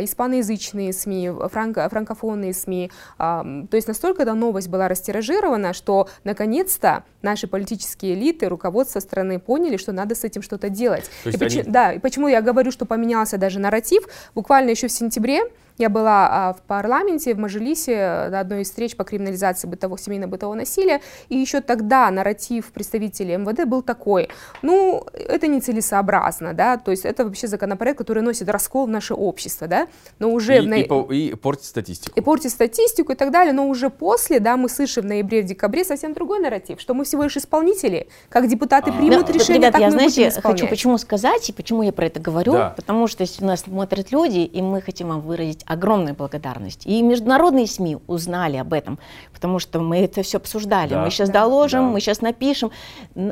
[0.02, 2.92] испаноязычные СМИ, франко, франкофонные СМИ.
[3.18, 9.39] А, то есть настолько эта новость была растиражирована, что наконец-то наши политические элиты, руководство страны
[9.39, 11.10] поняли, что надо с этим что-то делать.
[11.26, 11.63] И они...
[11.63, 14.04] Да, и почему я говорю, что поменялся даже нарратив.
[14.36, 15.44] Буквально еще в сентябре
[15.80, 20.56] я была а, в парламенте, в Мажилисе на одной из встреч по криминализации бытового, семейно-бытового
[20.56, 24.30] насилия, и еще тогда нарратив представителей МВД был такой,
[24.62, 29.68] ну, это нецелесообразно, да, то есть это вообще законопроект, который носит раскол в наше общество,
[29.69, 29.88] да,
[30.19, 30.58] но уже...
[30.58, 30.73] И, в на...
[30.75, 32.19] и, по, и портит статистику.
[32.19, 35.45] И портит статистику и так далее, но уже после, да, мы слышим в ноябре, в
[35.45, 38.93] декабре совсем другой нарратив, что мы всего лишь исполнители, как депутаты а.
[38.93, 41.91] примут да, решение, ребят, так я, мы знаете, будем хочу почему сказать и почему я
[41.91, 42.73] про это говорю, да.
[42.75, 46.86] потому что если нас смотрят люди, и мы хотим вам выразить огромную благодарность.
[46.86, 48.99] И международные СМИ узнали об этом,
[49.34, 50.89] потому что мы это все обсуждали.
[50.89, 51.03] Да.
[51.03, 51.89] Мы сейчас доложим, да.
[51.89, 52.71] мы сейчас напишем.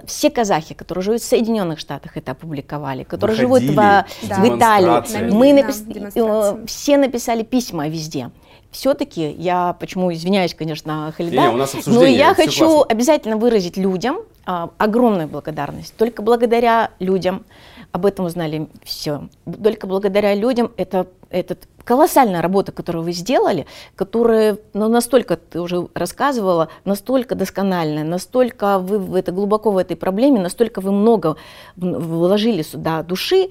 [0.05, 4.35] Все казахи, которые живут в Соединенных Штатах, это опубликовали, которые Выходили, живут в, да.
[4.39, 5.31] в Италии.
[5.31, 5.83] Мы напис...
[6.27, 8.31] Э, все написали письма везде.
[8.71, 12.83] Все-таки я, почему извиняюсь, конечно, Халида, но я хочу классно.
[12.83, 15.95] обязательно выразить людям, а, огромная благодарность.
[15.95, 17.45] Только благодаря людям,
[17.93, 19.29] об этом узнали все,
[19.63, 25.87] только благодаря людям это, этот колоссальная работа, которую вы сделали, которая ну, настолько, ты уже
[25.93, 31.37] рассказывала, настолько доскональная, настолько вы в это, глубоко в этой проблеме, настолько вы много
[31.77, 33.49] вложили сюда души,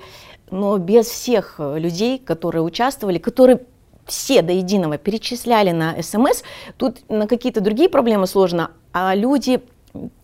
[0.50, 3.60] но без всех э, людей, которые участвовали, которые
[4.06, 6.42] все до единого перечисляли на СМС,
[6.76, 9.60] тут на какие-то другие проблемы сложно, а люди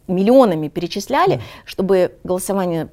[0.07, 2.89] миллионами перечисляли, чтобы голосование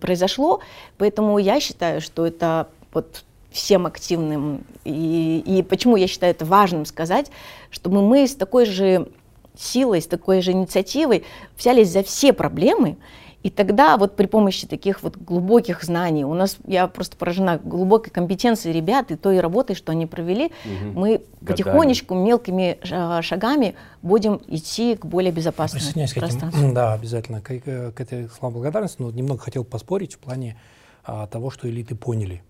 [0.00, 0.60] произошло.
[0.98, 4.64] Поэтому я считаю, что это вот всем активным.
[4.84, 7.30] И, и почему я считаю это важным сказать,
[7.70, 9.08] чтобы мы с такой же
[9.56, 11.24] силой, с такой же инициативой
[11.58, 12.96] взялись за все проблемы,
[13.46, 18.10] и тогда вот при помощи таких вот глубоких знаний, у нас, я просто поражена глубокой
[18.10, 20.98] компетенцией ребят и той работой, что они провели, угу.
[20.98, 21.46] мы Годами.
[21.46, 22.76] потихонечку, мелкими
[23.22, 26.72] шагами будем идти к более безопасному пространству.
[26.74, 27.46] Да, обязательно к,
[27.92, 30.58] к этой словам благодарности, но немного хотел поспорить в плане
[31.04, 32.42] а, того, что элиты поняли.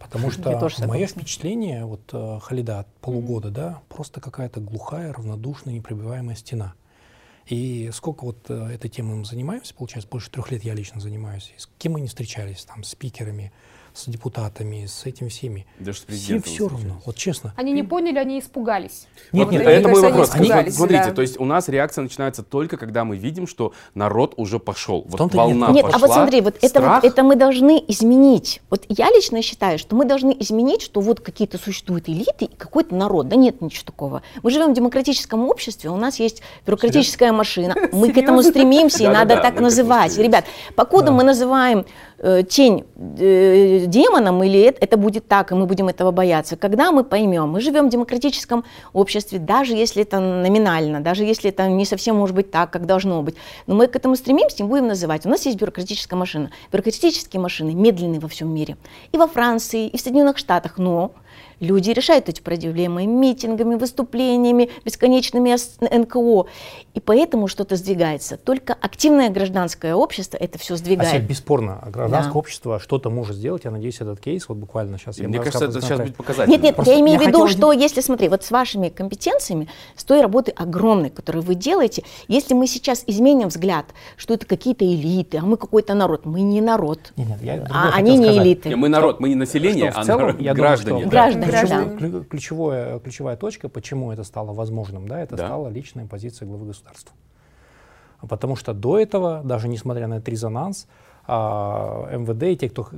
[0.00, 3.52] Потому что мое впечатление, вот э, Халида, от полугода, mm-hmm.
[3.52, 6.74] да, просто какая-то глухая, равнодушная, непробиваемая стена.
[7.46, 11.52] И сколько вот э, этой темой мы занимаемся, получается, больше трех лет я лично занимаюсь.
[11.56, 13.52] с кем мы не встречались, там, спикерами,
[13.94, 15.66] с депутатами, с этими всеми.
[15.78, 17.52] Даже с Всем все равно, вот честно.
[17.56, 19.06] Они не поняли, они испугались.
[19.32, 20.30] Нет, нет, это мой вопрос.
[20.34, 21.12] Они, смотрите, да.
[21.12, 25.04] то есть у нас реакция начинается только, когда мы видим, что народ уже пошел.
[25.08, 25.84] Вот волна нет.
[25.84, 25.88] пошла.
[25.88, 28.62] Нет, а вот смотри, вот это, вот это мы должны изменить.
[28.70, 32.94] Вот я лично считаю, что мы должны изменить, что вот какие-то существуют элиты и какой-то
[32.94, 33.28] народ.
[33.28, 34.22] Да нет ничего такого.
[34.42, 37.38] Мы живем в демократическом обществе, у нас есть бюрократическая Серьезно?
[37.38, 37.74] машина.
[37.80, 38.12] Мы Серьезно?
[38.12, 40.16] к этому стремимся, и надо так называть.
[40.16, 40.44] Ребят,
[40.76, 41.84] покуда мы называем
[42.22, 42.84] тень
[43.18, 46.56] э, демоном, или это, это будет так, и мы будем этого бояться.
[46.56, 51.66] Когда мы поймем, мы живем в демократическом обществе, даже если это номинально, даже если это
[51.68, 53.34] не совсем может быть так, как должно быть,
[53.66, 55.26] но мы к этому стремимся и будем называть.
[55.26, 56.50] У нас есть бюрократическая машина.
[56.70, 58.76] Бюрократические машины медленные во всем мире.
[59.10, 61.12] И во Франции, и в Соединенных Штатах, но
[61.62, 66.48] Люди решают эти проблемы митингами, выступлениями, бесконечными НКО.
[66.94, 68.36] И поэтому что-то сдвигается.
[68.36, 71.08] Только активное гражданское общество это все сдвигает.
[71.08, 72.38] Асель, бесспорно, гражданское да.
[72.38, 73.62] общество что-то может сделать.
[73.62, 75.18] Я надеюсь, этот кейс, вот буквально сейчас...
[75.18, 76.48] Мне кажется, это сейчас будет показать.
[76.48, 77.82] Нет, нет, Просто я имею в виду, что один...
[77.82, 82.66] если, смотри, вот с вашими компетенциями, с той работы огромной, которую вы делаете, если мы
[82.66, 87.28] сейчас изменим взгляд, что это какие-то элиты, а мы какой-то народ, мы не народ, нет,
[87.28, 88.46] нет, я а они не сказать.
[88.46, 88.68] элиты.
[88.68, 90.90] Нет, мы народ, мы не население, а целом, народ, граждане.
[90.90, 95.46] Думаю, граждане ключевой, ключевое, ключевая точка, почему это стало возможным, да, это да.
[95.46, 97.14] стала личная позиция главы государства.
[98.28, 100.86] Потому что до этого, даже несмотря на этот резонанс,
[101.28, 102.88] МВД и те, кто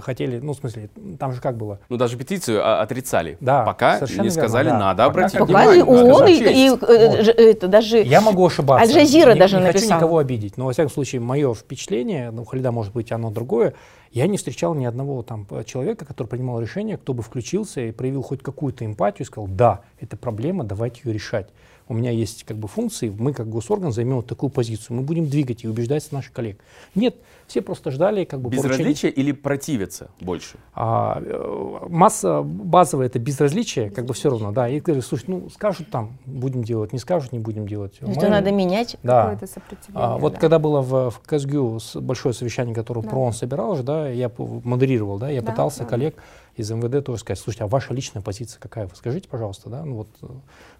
[0.00, 1.80] хотели, ну, в смысле, там же как было?
[1.88, 3.36] Ну, даже петицию а, отрицали.
[3.40, 4.86] Да, Пока не сказали, верно, да.
[4.86, 5.84] надо Пока обратить внимание.
[5.84, 6.82] ООН и, и, вот.
[6.82, 7.98] это даже...
[7.98, 8.88] Я могу ошибаться.
[8.88, 9.82] Аль-Джазира даже не написал.
[9.82, 13.30] Не хочу никого обидеть, но, во всяком случае, мое впечатление, ну, Халида, может быть, оно
[13.30, 13.74] другое,
[14.12, 18.22] я не встречал ни одного там человека, который принимал решение, кто бы включился и проявил
[18.22, 21.48] хоть какую-то эмпатию и сказал, да, это проблема, давайте ее решать
[21.88, 25.28] у меня есть как бы функции, мы как госорган займем вот такую позицию, мы будем
[25.28, 26.58] двигать и убеждать наших коллег.
[26.94, 27.16] Нет,
[27.46, 29.12] все просто ждали как бы Безразличие поручения.
[29.12, 30.56] или противиться больше?
[30.74, 34.68] А, э, масса базовая это безразличие, как бы все равно, да.
[34.68, 37.96] И говорят, слушай, ну скажут там, будем делать, не скажут, не будем делать.
[37.96, 38.96] Что мы, надо менять?
[39.02, 39.22] Да.
[39.22, 39.94] Какое-то сопротивление.
[39.94, 40.40] А, вот да.
[40.40, 43.10] когда было в, в КСГЮ большое совещание, которое да.
[43.10, 45.86] ПРОН собирал уже, да, я модерировал, да, я да, пытался да.
[45.86, 46.16] коллег
[46.56, 48.86] из МВД тоже сказать, слушайте, а ваша личная позиция какая?
[48.86, 50.26] Вы скажите, пожалуйста, да, ну вот э,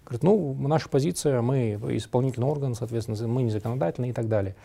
[0.05, 4.55] Говорит, ну, наша позиция, мы исполнительный орган, соответственно, мы не законодательный и так далее.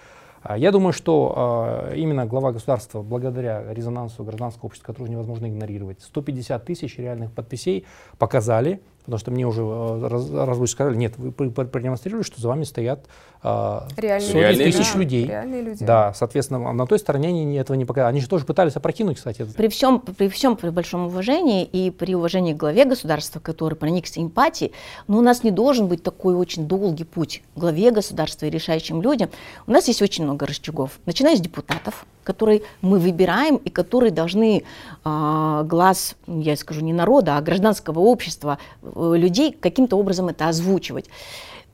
[0.43, 6.01] А я думаю, что а, именно глава государства, благодаря резонансу гражданского общества, который невозможно игнорировать,
[6.01, 7.85] 150 тысяч реальных подписей
[8.19, 12.63] показали, Потому что мне уже э, раз, разлучно сказали, нет, вы продемонстрировали, что за вами
[12.63, 13.07] стоят
[13.43, 15.27] э, Реальные сотни тысяч людей.
[15.27, 15.85] Реальные люди.
[15.85, 18.13] Да, соответственно, на той стороне они этого не показали.
[18.13, 19.45] Они же тоже пытались опрокинуть, кстати.
[19.57, 24.23] При всем, при всем при большом уважении и при уважении к главе государства, который проникся
[24.23, 24.73] эмпатией,
[25.09, 29.03] но у нас не должен быть такой очень долгий путь к главе государства и решающим
[29.03, 29.31] людям.
[29.67, 34.63] У нас есть очень много рычагов, начиная с депутатов, которые мы выбираем и которые должны
[35.05, 41.07] э, глаз, я скажу, не народа, а гражданского общества, э, людей каким-то образом это озвучивать.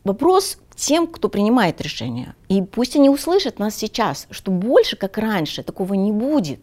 [0.05, 2.35] Вопрос тем, кто принимает решения.
[2.49, 6.61] И пусть они услышат нас сейчас, что больше, как раньше, такого не будет.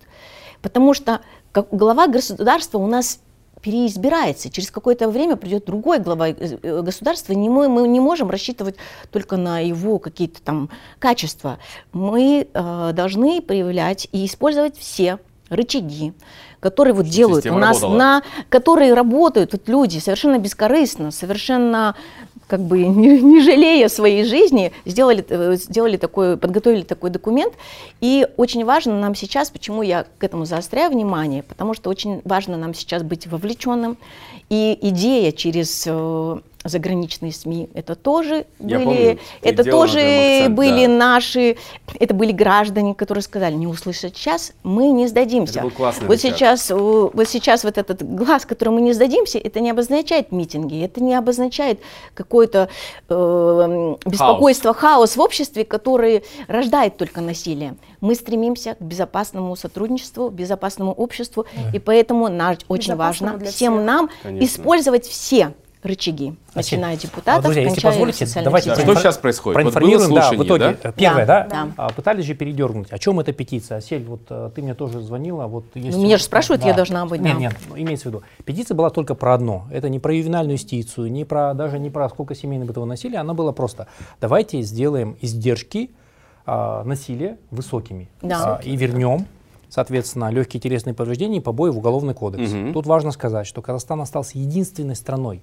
[0.62, 1.20] Потому что
[1.52, 3.20] как глава государства у нас
[3.64, 4.50] переизбирается.
[4.50, 7.34] Через какое-то время придет другой глава э, государства.
[7.34, 8.76] Не мы, мы не можем рассчитывать
[9.10, 11.58] только на его какие-то там качества.
[11.94, 15.18] Мы э, должны проявлять и использовать все
[15.50, 16.14] рычаги,
[16.60, 21.96] которые вот делают у нас, на, которые работают вот люди совершенно бескорыстно, совершенно
[22.48, 27.54] как бы не, не жалея своей жизни, сделали, э, сделали такой, подготовили такой документ.
[28.02, 32.58] И очень важно нам сейчас, почему я к этому заостряю внимание, потому что очень важно
[32.58, 33.98] нам сейчас быть вовлеченным.
[34.50, 40.86] И идея через э, заграничные СМИ, это тоже Я были, помню, это тоже акцент, были
[40.86, 40.94] да.
[40.94, 41.58] наши,
[42.00, 45.60] это были граждане, которые сказали, не услышать сейчас, мы не сдадимся.
[45.60, 49.60] Это был классный вот сейчас, вот сейчас вот этот глаз, который мы не сдадимся, это
[49.60, 51.80] не обозначает митинги, это не обозначает
[52.14, 52.70] какое-то
[53.10, 54.94] э, беспокойство, хаос.
[54.94, 57.76] хаос в обществе, который рождает только насилие.
[58.00, 61.72] Мы стремимся к безопасному сотрудничеству, безопасному обществу, да.
[61.76, 64.46] и поэтому наш, очень важно всем нам Конечно.
[64.46, 68.82] использовать все рычаги, начиная депутатов, а, Друзья, если позволите, давайте да.
[68.82, 69.56] Что сейчас происходит?
[69.56, 70.92] Проинформируем, вот да, в итоге, да?
[70.92, 71.68] первое, да, да?
[71.76, 71.90] да.
[71.90, 72.92] пытались же передернуть.
[72.92, 73.78] О чем эта петиция?
[73.78, 75.48] Асель, вот э, ты мне тоже звонила.
[75.48, 76.70] Вот есть ну, меня же спрашивают, да.
[76.70, 77.22] я должна быть.
[77.22, 77.40] Нет, да.
[77.40, 78.24] нет, ну, имеется в виду.
[78.46, 79.66] Петиция была только про одно.
[79.72, 83.20] Это не про ювенальную юстицию, не про, даже не про сколько семейного бытового насилия.
[83.20, 83.88] Она была просто,
[84.22, 85.92] давайте сделаем издержки
[86.46, 88.58] а, насилия высокими да.
[88.58, 89.28] а, и вернем
[89.74, 92.54] соответственно, легкие телесные повреждения и побои в Уголовный кодекс.
[92.54, 92.74] Угу.
[92.74, 95.42] Тут важно сказать, что Казахстан остался единственной страной,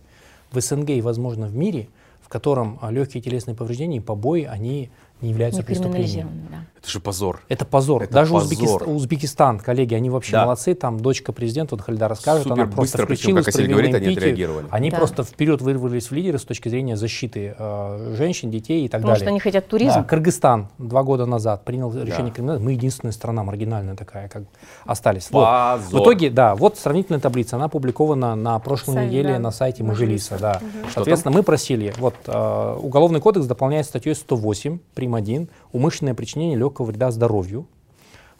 [0.52, 1.88] в СНГ и, возможно, в мире,
[2.20, 6.28] в котором а, легкие телесные повреждения и побои, они не являются не преступлением.
[6.50, 6.64] Да.
[6.80, 7.42] Это же позор.
[7.48, 8.02] Это позор.
[8.02, 8.50] Это Даже позор.
[8.52, 10.44] Узбекистан, Узбекистан, коллеги, они вообще да.
[10.44, 10.74] молодцы.
[10.74, 14.08] Там дочка президента, вот Хальда расскажет, Супер она просто быстро, включила причем, как говорит, они
[14.08, 14.66] отреагировали.
[14.70, 14.96] Они да.
[14.96, 19.12] просто вперед вырвались в лидеры с точки зрения защиты э, женщин, детей и так Потому
[19.12, 19.24] далее.
[19.26, 19.94] Потому что они хотят туризм.
[19.94, 20.04] Да.
[20.04, 22.02] Кыргызстан два года назад принял да.
[22.02, 22.58] решение криминала.
[22.58, 24.44] Мы единственная страна маргинальная такая, как
[24.86, 25.28] остались.
[25.30, 25.80] Вот.
[25.90, 29.38] В итоге, да, вот сравнительная таблица, она опубликована на прошлой Сайт, неделе да.
[29.38, 30.38] на сайте Мажилиса.
[30.38, 30.60] Да.
[30.62, 30.90] Угу.
[30.94, 35.10] Соответственно, мы просили, вот э, Уголовный кодекс дополняет статьей 108, прим.
[35.14, 37.66] 1, умышленное причинение легкого вреда здоровью.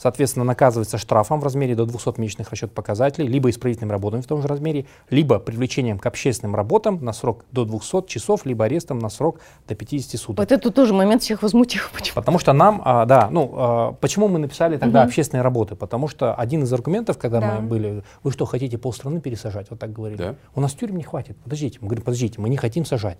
[0.01, 4.40] Соответственно, наказывается штрафом в размере до 200 месячных расчет показателей, либо исправительными работами в том
[4.40, 9.11] же размере, либо привлечением к общественным работам на срок до 200 часов, либо арестом на
[9.11, 10.38] срок до 50 суток.
[10.38, 11.83] Вот это тоже момент всех возмутил.
[11.93, 12.14] Почему?
[12.14, 15.09] Потому что нам, а, да, ну, а, почему мы написали тогда угу.
[15.09, 15.77] общественные работы?
[15.77, 17.57] Потому что один из аргументов, когда да.
[17.61, 19.66] мы были, вы что, хотите полстраны пересажать?
[19.69, 20.16] Вот так говорили.
[20.19, 20.35] Да.
[20.55, 21.37] У нас тюрем не хватит.
[21.45, 21.77] Подождите.
[21.83, 23.19] Мы говорим, подождите, мы не хотим сажать.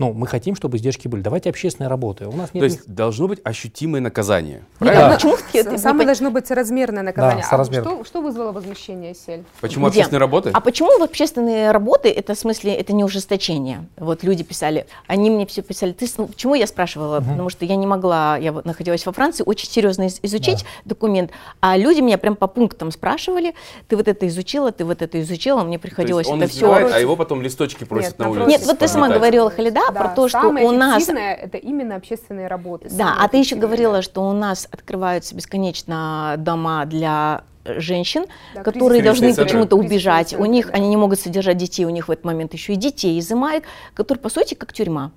[0.00, 1.20] Но мы хотим, чтобы издержки были.
[1.20, 2.26] Давайте общественные работы.
[2.26, 2.62] У нас нет...
[2.62, 4.62] То есть должно быть ощутимое наказание.
[4.78, 5.18] Правильно?
[5.22, 5.30] Да.
[5.52, 7.44] Это Самое должно быть соразмерное наказание.
[7.48, 9.44] Да, а что, что вызвало возмущение сель?
[9.60, 9.98] Почему Где?
[9.98, 10.50] общественные работы?
[10.54, 13.84] А почему в общественные работы, это в смысле, это не ужесточение?
[13.98, 17.18] Вот люди писали, они мне все писали, ты, почему я спрашивала?
[17.18, 17.28] Угу.
[17.28, 20.94] Потому что я не могла, я находилась во Франции, очень серьезно изучить да.
[20.94, 23.54] документ, а люди меня прям по пунктам спрашивали,
[23.86, 26.72] ты вот это изучила, ты вот это изучила, мне приходилось это все...
[26.72, 28.48] А его потом листочки просят Нет, на улице.
[28.48, 31.08] Нет, вот ты сама говорила, Халида, да, про то, что у нас...
[31.08, 32.88] это именно общественные работы.
[32.90, 38.24] Да, а ты еще говорила, что у нас открываются бесконечно дома для женщин,
[38.54, 40.34] да, которые должны почему-то убежать.
[40.34, 43.18] У них они не могут содержать детей, у них в этот момент еще и детей
[43.18, 45.12] изымают, которые по сути как тюрьма.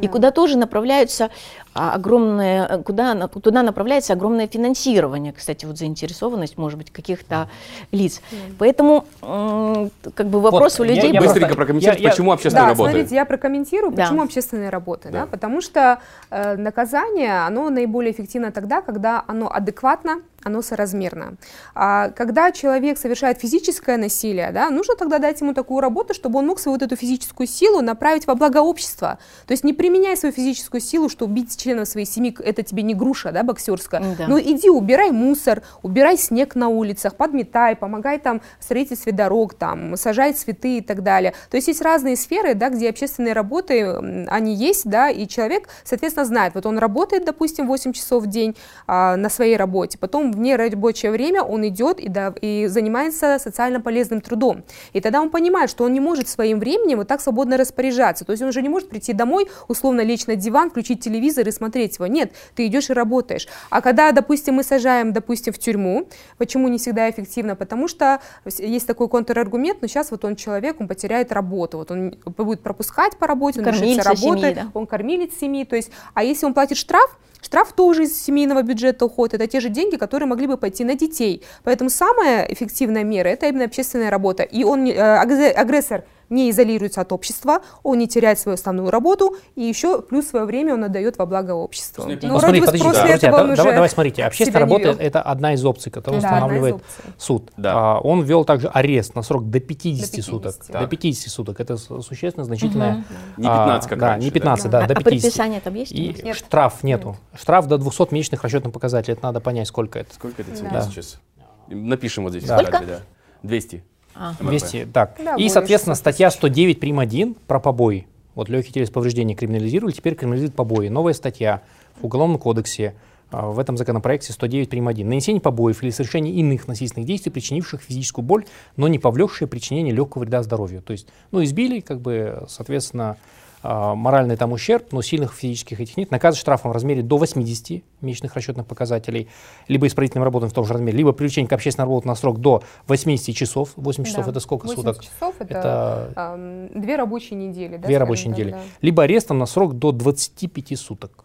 [0.00, 1.30] И куда тоже направляются
[1.74, 7.48] огромное, куда, туда направляется огромное финансирование, кстати, вот заинтересованность, может быть, каких-то
[7.92, 8.20] лиц.
[8.58, 11.12] Поэтому как бы вопрос вот, у людей...
[11.12, 12.90] Я, я быстренько прокомментировать, я, почему общественные да, работы.
[12.90, 14.04] смотрите, я прокомментирую, да.
[14.04, 15.10] почему общественные работы.
[15.10, 15.20] Да.
[15.20, 15.26] Да?
[15.26, 16.00] Потому что
[16.30, 21.34] э, наказание, оно наиболее эффективно тогда, когда оно адекватно, оно соразмерно.
[21.74, 26.46] А когда человек совершает физическое насилие, да, нужно тогда дать ему такую работу, чтобы он
[26.46, 29.18] мог свою вот эту физическую силу направить во благо общества.
[29.46, 32.94] То есть не применяй свою физическую силу, что убить членов своей семьи, это тебе не
[32.94, 34.02] груша, да, боксерская.
[34.16, 34.26] Да.
[34.26, 39.96] Но иди, убирай мусор, убирай снег на улицах, подметай, помогай там в строительстве дорог, там,
[39.96, 41.34] сажай цветы и так далее.
[41.50, 43.82] То есть есть разные сферы, да, где общественные работы,
[44.28, 48.56] они есть, да, и человек, соответственно, знает, вот он работает, допустим, 8 часов в день
[48.86, 53.80] а, на своей работе, потом в нерабочее время он идет и, да, и занимается социально
[53.80, 54.64] полезным трудом.
[54.94, 58.24] И тогда он понимает, что он не может своим временем вот так свободно распоряжаться.
[58.24, 61.52] То есть он уже не может прийти домой, условно лечь на диван, включить телевизор и
[61.52, 62.06] смотреть его.
[62.06, 63.48] Нет, ты идешь и работаешь.
[63.70, 67.56] А когда, допустим, мы сажаем, допустим, в тюрьму, почему не всегда эффективно?
[67.56, 68.20] Потому что
[68.58, 73.16] есть такой контраргумент, но сейчас вот он человек, он потеряет работу, вот он будет пропускать
[73.16, 74.70] по работе, он лишится работы, семьи, да?
[74.74, 79.04] он кормилец семьи, то есть, а если он платит штраф, Штраф тоже из семейного бюджета
[79.04, 79.34] уходит.
[79.34, 81.42] Это те же деньги, которые могли бы пойти на детей.
[81.62, 84.42] Поэтому самая эффективная мера– это именно общественная работа.
[84.42, 89.62] И он, э, агрессор не изолируется от общества, он не теряет свою основную работу, и
[89.62, 92.04] еще плюс свое время он отдает во благо обществу.
[92.06, 95.54] Ну, ну бы после да, этого да, он давай, давай смотрите, общественная работа– это одна
[95.54, 96.76] из опций, которую да, устанавливает
[97.16, 97.50] суд.
[97.56, 97.96] Да.
[97.96, 100.54] А, он ввел также арест на срок до 50, до 50 суток.
[100.66, 100.82] Так.
[100.82, 101.60] До 50 суток.
[101.60, 103.04] Это существенно значительное.
[103.36, 103.42] Угу.
[103.42, 104.20] Не 15, как а, раньше.
[104.20, 105.00] Да, не 15, да, да, а, до 50.
[105.00, 105.92] А предписание там есть?
[105.92, 106.36] И Нет.
[106.36, 107.16] штраф нету.
[107.32, 107.40] Нет.
[107.40, 109.14] Штраф до 200 месячных расчетных показателей.
[109.14, 110.14] Это надо понять, сколько это.
[110.14, 110.82] Сколько это да.
[110.82, 111.20] сейчас?
[111.68, 112.44] Напишем вот здесь.
[112.44, 113.02] Сколько?
[113.42, 113.84] 200.
[114.18, 114.34] А.
[114.40, 115.16] 200, так.
[115.22, 116.98] Да, и, соответственно, статья 109 прим.
[116.98, 120.88] 1 про побои Вот легкие телесные повреждения криминализировали, теперь криминализируют побои.
[120.88, 121.62] Новая статья
[122.00, 122.94] в Уголовном кодексе
[123.30, 124.88] а, в этом законопроекте 109 прим.
[124.88, 125.08] 1.
[125.08, 128.44] Нанесение побоев или совершение иных насильственных действий, причинивших физическую боль,
[128.76, 130.82] но не повлекшие причинение легкого вреда здоровью.
[130.82, 133.16] То есть, ну, избили, как бы, соответственно, а,
[133.62, 138.34] моральный там ущерб, но сильных физических этих нет, наказывать штрафом в размере до 80 месячных
[138.34, 139.28] расчетных показателей,
[139.66, 142.62] либо исправительным работам в том же размере, либо привлечение к общественной работе на срок до
[142.86, 143.70] 80 часов.
[143.76, 144.30] 8 часов да.
[144.30, 145.04] это сколько 80 суток?
[145.04, 147.76] часов это, это э, две рабочие недели.
[147.76, 148.50] Да, две рабочие так, недели.
[148.52, 148.60] Да.
[148.80, 151.24] Либо арестом на срок до 25 суток.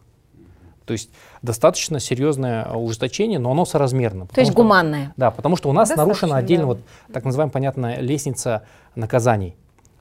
[0.86, 1.10] То есть
[1.42, 4.28] достаточно серьезное ужесточение, но оно соразмерно.
[4.28, 5.14] То есть что, гуманное.
[5.16, 6.68] Да, потому что у нас достаточно, нарушена отдельно да.
[6.68, 6.80] вот
[7.14, 8.64] так называемая понятная лестница
[8.96, 9.56] наказаний.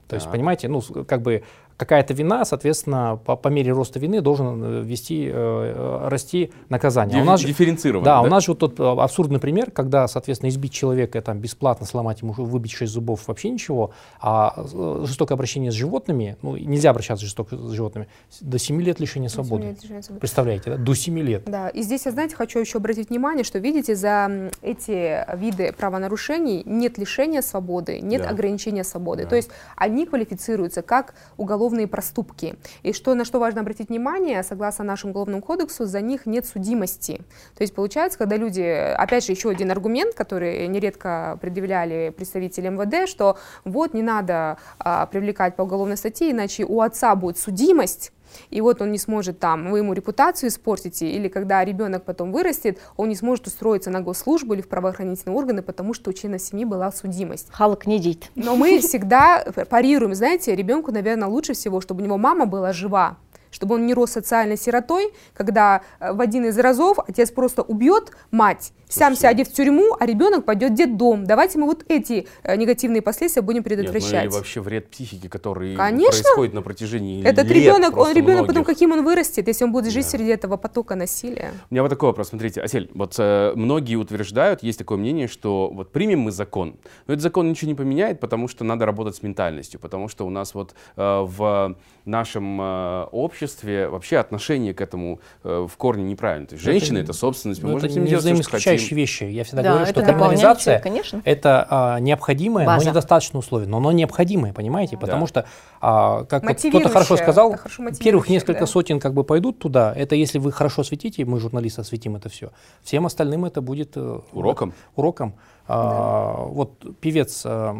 [0.07, 1.43] То есть, понимаете, ну, как бы
[1.77, 7.15] какая-то вина, соответственно, по, по мере роста вины должен э, вести, э, э, расти наказание.
[7.15, 8.05] Диф, у нас дифференцированно.
[8.05, 11.39] Да, да, у нас же вот тот э, абсурдный пример, когда, соответственно, избить человека, там,
[11.39, 14.65] бесплатно сломать ему, выбить 6 зубов, вообще ничего, а
[15.05, 18.07] жестокое обращение с животными, ну, нельзя обращаться жестоко с животными,
[18.39, 19.63] до 7 лет лишения свободы.
[19.67, 20.19] Лет лишения свободы.
[20.19, 20.77] Представляете, да?
[20.77, 21.43] До 7 лет.
[21.45, 26.63] Да, и здесь, я, знаете, хочу еще обратить внимание, что, видите, за эти виды правонарушений
[26.65, 28.29] нет лишения свободы, нет да.
[28.29, 29.23] ограничения свободы.
[29.23, 29.29] Да.
[29.29, 32.55] То есть они квалифицируются как уголовные проступки ошибки.
[32.83, 37.21] И что, на что важно обратить внимание, согласно нашему уголовному кодексу, за них нет судимости.
[37.55, 43.09] То есть получается, когда люди, опять же, еще один аргумент, который нередко предъявляли представители МВД,
[43.09, 48.11] что вот не надо а, привлекать по уголовной статье, иначе у отца будет судимость,
[48.49, 52.79] и вот он не сможет там, вы ему репутацию испортите, или когда ребенок потом вырастет,
[52.97, 56.65] он не сможет устроиться на госслужбу или в правоохранительные органы, потому что у члена семьи
[56.65, 57.47] была судимость.
[57.51, 58.31] Халк не дит.
[58.35, 63.17] Но мы всегда парируем, знаете, ребенку, наверное, лучше всего, чтобы у него мама была жива,
[63.63, 68.11] чтобы он не рос социальной сиротой, когда э, в один из разов отец просто убьет
[68.29, 71.25] мать, сам сядет в тюрьму, а ребенок пойдет в детдом.
[71.25, 74.11] Давайте мы вот эти э, негативные последствия будем предотвращать.
[74.11, 76.23] Нет, ну или вообще вред психики, который Конечно.
[76.23, 79.91] происходит на протяжении Этот лет ребенок, он ребенок потом каким он вырастет, если он будет
[79.93, 80.09] жить да.
[80.09, 81.53] среди этого потока насилия.
[81.69, 85.71] У меня вот такой вопрос, смотрите, Асель, вот э, многие утверждают, есть такое мнение, что
[85.73, 86.75] вот примем мы закон,
[87.07, 90.29] но этот закон ничего не поменяет, потому что надо работать с ментальностью, потому что у
[90.29, 96.47] нас вот э, в нашем э, обществе вообще отношение к этому э, в корне неправильно.
[96.47, 99.23] То есть женщины это, это собственность, мы ну, можем с ним делать, что хотим вещи.
[99.25, 101.21] Я всегда да, говорю, что криминализация конечно.
[101.25, 102.85] это а, необходимое, База.
[102.85, 104.97] но недостаточное условие, но оно необходимое, понимаете?
[104.97, 105.27] Потому да.
[105.27, 105.45] что,
[105.81, 107.55] а, как кто-то хорошо сказал,
[107.99, 108.67] первых несколько да.
[108.67, 109.93] сотен как бы пойдут туда.
[109.95, 112.51] Это если вы хорошо светите, мы журналисты осветим это все.
[112.83, 114.73] Всем остальным это будет э, уроком.
[114.95, 115.35] уроком.
[115.67, 115.89] А, да.
[115.93, 117.75] А, вот певец а,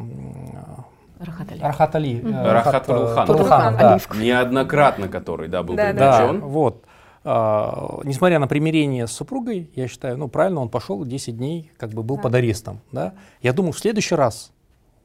[1.20, 1.62] Рахат Али.
[1.62, 2.20] Рахат Али.
[2.22, 2.32] Угу.
[2.32, 3.28] Рахат Турхан.
[3.28, 4.00] Турхан, да.
[4.16, 6.40] Неоднократно который, да, был да, привлечен.
[6.40, 6.86] Да, вот.
[7.26, 11.92] А, несмотря на примирение с супругой, я считаю, ну правильно, он пошел 10 дней, как
[11.92, 12.24] бы был да.
[12.24, 12.82] под арестом.
[12.92, 13.14] Да?
[13.42, 14.52] Я думаю, в следующий раз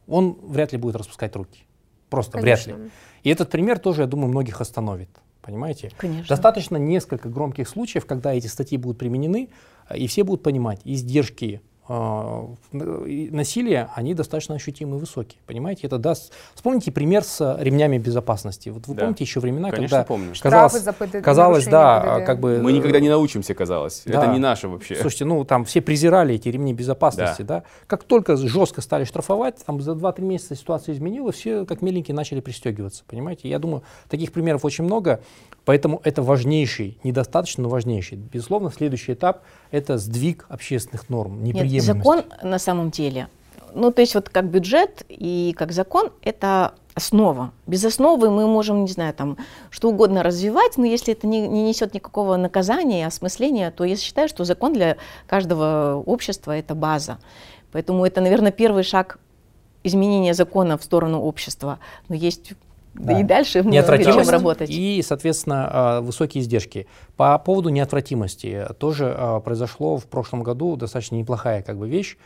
[0.06, 1.64] он вряд ли будет распускать руки.
[2.10, 2.74] Просто Конечно.
[2.74, 2.90] вряд ли.
[3.22, 5.10] И этот пример тоже, я думаю, многих остановит.
[5.42, 5.90] Понимаете?
[5.96, 6.28] Конечно.
[6.28, 9.48] Достаточно несколько громких случаев, когда эти статьи будут применены,
[9.94, 15.40] и все будут понимать издержки насилия, они достаточно ощутимые и высокие.
[15.46, 16.32] Понимаете, это даст...
[16.54, 18.68] Вспомните пример с ремнями безопасности.
[18.68, 19.02] Вот вы да.
[19.02, 20.34] помните еще времена, Конечно, когда помню.
[20.40, 22.60] казалось, ПД, казалось да, как бы...
[22.62, 24.02] Мы никогда не научимся, казалось.
[24.04, 24.22] Да.
[24.22, 24.96] Это не наше вообще.
[24.96, 27.60] Слушайте, ну там все презирали эти ремни безопасности, да.
[27.60, 27.64] да?
[27.86, 32.40] Как только жестко стали штрафовать, там за 2-3 месяца ситуация изменилась, все как миленькие начали
[32.40, 33.48] пристегиваться, понимаете?
[33.48, 35.20] Я думаю, таких примеров очень много,
[35.68, 38.16] поэтому это важнейший, недостаточно, но важнейший.
[38.16, 43.28] Безусловно, следующий этап– это сдвиг общественных норм, неприемлемость закон на самом деле,
[43.74, 47.52] ну то есть вот как бюджет и как закон это основа.
[47.66, 49.36] Без основы мы можем, не знаю, там
[49.68, 54.30] что угодно развивать, но если это не, не несет никакого наказания, осмысления, то я считаю,
[54.30, 54.96] что закон для
[55.26, 57.18] каждого общества это база.
[57.72, 59.18] Поэтому это, наверное, первый шаг
[59.84, 61.78] изменения закона в сторону общества.
[62.08, 62.54] Но есть
[62.94, 63.20] да.
[63.20, 63.72] и дальше мы
[64.22, 64.70] чем работать.
[64.70, 66.86] И, соответственно, а, высокие издержки.
[67.16, 72.16] По поводу неотвратимости тоже а, произошло в прошлом году достаточно неплохая как бы вещь.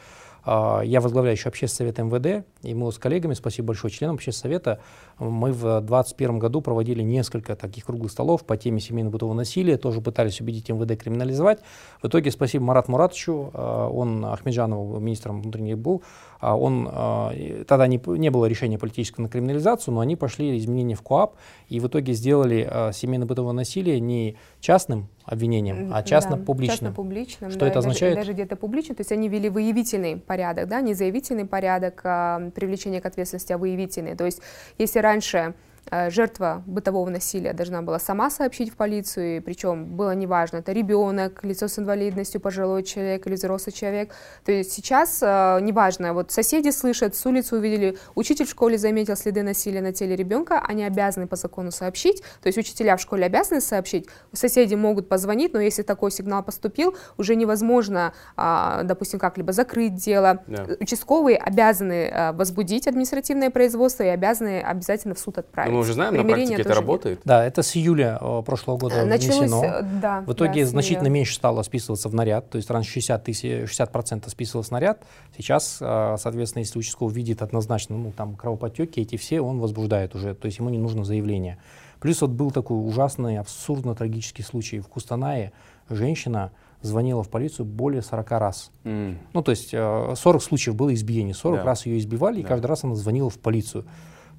[0.44, 4.54] А, я возглавляю еще общественный совет МВД, и мы с коллегами, спасибо большое членам общественного
[4.54, 4.80] совета,
[5.18, 10.40] мы в 2021 году проводили несколько таких круглых столов по теме семейно-бытового насилия, тоже пытались
[10.40, 11.60] убедить МВД криминализовать.
[12.02, 16.02] В итоге спасибо Марат Муратовичу, он Ахмеджанову министром внутренних был,
[16.42, 17.32] а он, а,
[17.68, 21.36] тогда не, не было решения политического на криминализацию, но они пошли изменения в КОАП
[21.68, 26.90] и в итоге сделали а, семейно-бытовое насилие не частным обвинением, а частно-публичным.
[26.90, 27.50] Да, частно-публичным.
[27.52, 28.14] Что да, это означает?
[28.16, 32.50] Даже, даже где-то публично, то есть они ввели выявительный порядок, да, не заявительный порядок а,
[32.50, 34.16] привлечения к ответственности, а выявительный.
[34.16, 34.42] То есть
[34.78, 35.54] если раньше
[35.90, 41.44] жертва бытового насилия должна была сама сообщить в полицию, и причем было неважно, это ребенок,
[41.44, 44.14] лицо с инвалидностью, пожилой человек или взрослый человек.
[44.44, 49.16] То есть сейчас э, неважно, вот соседи слышат, с улицы увидели, учитель в школе заметил
[49.16, 53.26] следы насилия на теле ребенка, они обязаны по закону сообщить, то есть учителя в школе
[53.26, 59.52] обязаны сообщить, соседи могут позвонить, но если такой сигнал поступил, уже невозможно, а, допустим, как-либо
[59.52, 60.42] закрыть дело.
[60.46, 60.66] Да.
[60.80, 65.71] Участковые обязаны а, возбудить административное производство и обязаны обязательно в суд отправить.
[65.72, 67.18] Мы уже знаем, на практике это работает?
[67.18, 67.26] Нет.
[67.26, 69.64] Да, это с июля э, прошлого года Началось, внесено.
[69.64, 73.24] Э, да, в итоге да, значительно меньше стало списываться в наряд, то есть раньше 60
[73.24, 75.04] тысяч, 60% списывалось в наряд,
[75.36, 80.34] сейчас, э, соответственно, если участковый видит однозначно, ну, там, кровоподтеки эти все, он возбуждает уже,
[80.34, 81.58] то есть ему не нужно заявление.
[82.00, 85.52] Плюс вот был такой ужасный, абсурдно-трагический случай в Кустанае.
[85.88, 86.50] Женщина
[86.80, 88.72] звонила в полицию более 40 раз.
[88.82, 89.18] Mm.
[89.32, 91.64] Ну, то есть 40 э, случаев было избиений, 40 да.
[91.64, 92.40] раз ее избивали, да.
[92.40, 93.84] и каждый раз она звонила в полицию.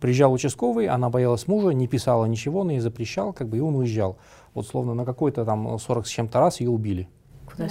[0.04, 3.74] Приезжал участковый, она боялась мужа, не писала ничего, он ей запрещал, как бы, и он
[3.76, 4.18] уезжал.
[4.54, 7.08] Вот словно на какой-то там 40 с чем-то раз ее убили.
[7.58, 7.70] Да.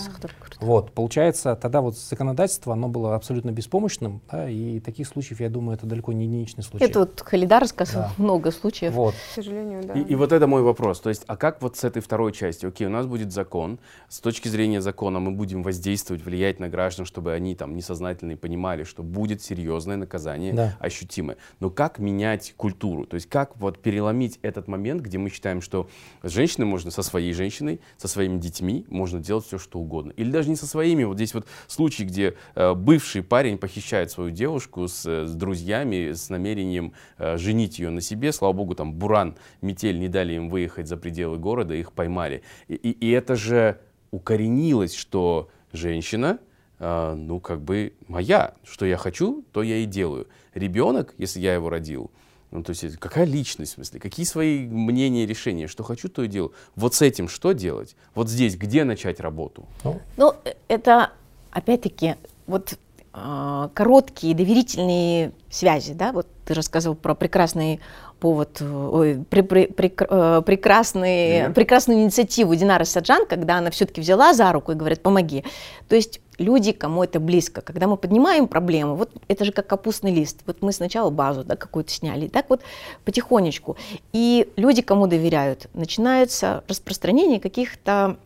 [0.60, 5.76] Вот, получается, тогда вот законодательство, оно было абсолютно беспомощным, да, и таких случаев, я думаю,
[5.76, 6.84] это далеко не единичный случай.
[6.84, 8.22] Это вот Халидар рассказал да.
[8.22, 8.92] много случаев.
[8.92, 9.14] Вот.
[9.14, 9.94] К сожалению, да.
[9.94, 11.00] И, и вот это мой вопрос.
[11.00, 12.66] То есть, а как вот с этой второй части?
[12.66, 13.78] Окей, у нас будет закон.
[14.08, 18.84] С точки зрения закона мы будем воздействовать, влиять на граждан, чтобы они там несознательно понимали,
[18.84, 20.76] что будет серьезное наказание, да.
[20.78, 21.36] ощутимое.
[21.60, 23.06] Но как менять культуру?
[23.06, 25.88] То есть, как вот переломить этот момент, где мы считаем, что
[26.22, 30.12] с женщиной можно, со своей женщиной, со своими детьми можно делать все, что что угодно.
[30.16, 31.04] Или даже не со своими.
[31.04, 36.12] Вот здесь вот случай, где э, бывший парень похищает свою девушку с, э, с друзьями
[36.12, 38.32] с намерением э, женить ее на себе.
[38.32, 42.42] Слава богу, там буран, метель не дали им выехать за пределы города, их поймали.
[42.68, 43.78] И, и, и это же
[44.10, 46.38] укоренилось, что женщина,
[46.78, 48.54] э, ну, как бы моя.
[48.64, 50.26] Что я хочу, то я и делаю.
[50.52, 52.10] Ребенок, если я его родил,
[52.52, 56.28] ну, то есть какая личность, в смысле, какие свои мнения, решения, что хочу, то и
[56.28, 56.52] делаю.
[56.76, 57.96] Вот с этим что делать?
[58.14, 59.64] Вот здесь, где начать работу?
[59.84, 60.34] Ну, ну
[60.68, 61.12] это,
[61.50, 62.74] опять-таки, вот
[63.14, 67.80] э, короткие доверительные связи, да, вот ты рассказывал про прекрасный
[68.20, 71.52] повод, ой, при, при, при, э, прекрасный, yeah.
[71.52, 75.42] прекрасную инициативу Динары Саджан, когда она все-таки взяла за руку и говорит, помоги.
[75.88, 77.62] То есть люди, кому это близко.
[77.62, 80.40] Когда мы поднимаем проблему, вот это же как капустный лист.
[80.46, 82.60] Вот мы сначала базу да, какую-то сняли, так вот
[83.04, 83.76] потихонечку.
[84.12, 88.16] И люди, кому доверяют, начинается распространение каких-то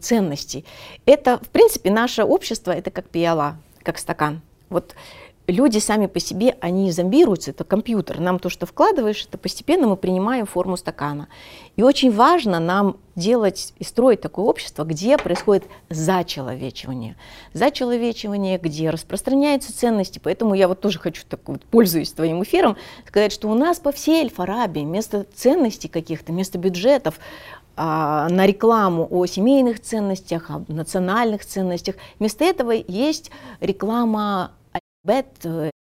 [0.00, 0.64] ценностей.
[1.06, 4.42] Это, в принципе, наше общество, это как пиала, как стакан.
[4.68, 4.94] Вот
[5.50, 8.20] люди сами по себе, они зомбируются, это компьютер.
[8.20, 11.28] Нам то, что вкладываешь, это постепенно мы принимаем форму стакана.
[11.76, 17.16] И очень важно нам делать и строить такое общество, где происходит зачеловечивание.
[17.52, 20.20] Зачеловечивание, где распространяются ценности.
[20.22, 22.76] Поэтому я вот тоже хочу, так вот, пользуясь твоим эфиром,
[23.06, 27.18] сказать, что у нас по всей Эльфарабии вместо ценностей каких-то, вместо бюджетов,
[27.82, 31.94] а, на рекламу о семейных ценностях, о национальных ценностях.
[32.18, 33.30] Вместо этого есть
[33.60, 34.52] реклама
[35.04, 35.26] бет,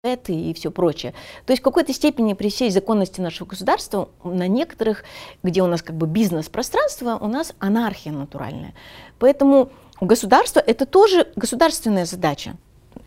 [0.03, 1.13] бет и все прочее.
[1.45, 5.03] То есть в какой-то степени при всей законности нашего государства на некоторых,
[5.43, 8.73] где у нас как бы бизнес-пространство, у нас анархия натуральная.
[9.19, 12.57] Поэтому государство это тоже государственная задача.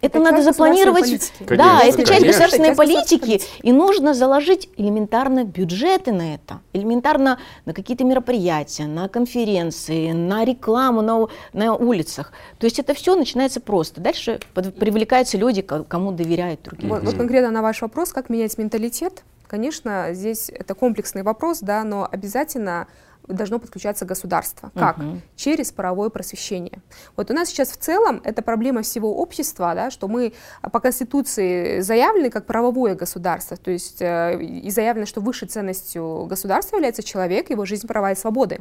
[0.04, 1.32] Это, это надо запланировать.
[1.38, 2.26] Конечно, да, это часть конечно.
[2.26, 3.40] государственной политики.
[3.62, 6.60] И нужно заложить элементарно бюджеты на это.
[6.72, 12.32] Элементарно на какие-то мероприятия, на конференции, на рекламу на, на улицах.
[12.58, 14.00] То есть это все начинается просто.
[14.00, 16.88] Дальше под, привлекаются люди, кому доверяют другие.
[16.92, 19.22] Вот, вот конкретно на ваш вопрос, как менять менталитет.
[19.46, 22.88] Конечно, здесь это комплексный вопрос, да, но обязательно
[23.28, 24.70] должно подключаться государство.
[24.74, 24.98] Как?
[24.98, 25.20] Угу.
[25.36, 26.80] Через паровое просвещение.
[27.16, 30.32] Вот у нас сейчас в целом это проблема всего общества, да, что мы
[30.72, 36.76] по Конституции заявлены как правовое государство, то есть э, и заявлено, что высшей ценностью государства
[36.76, 38.60] является человек, его жизнь, права и свободы.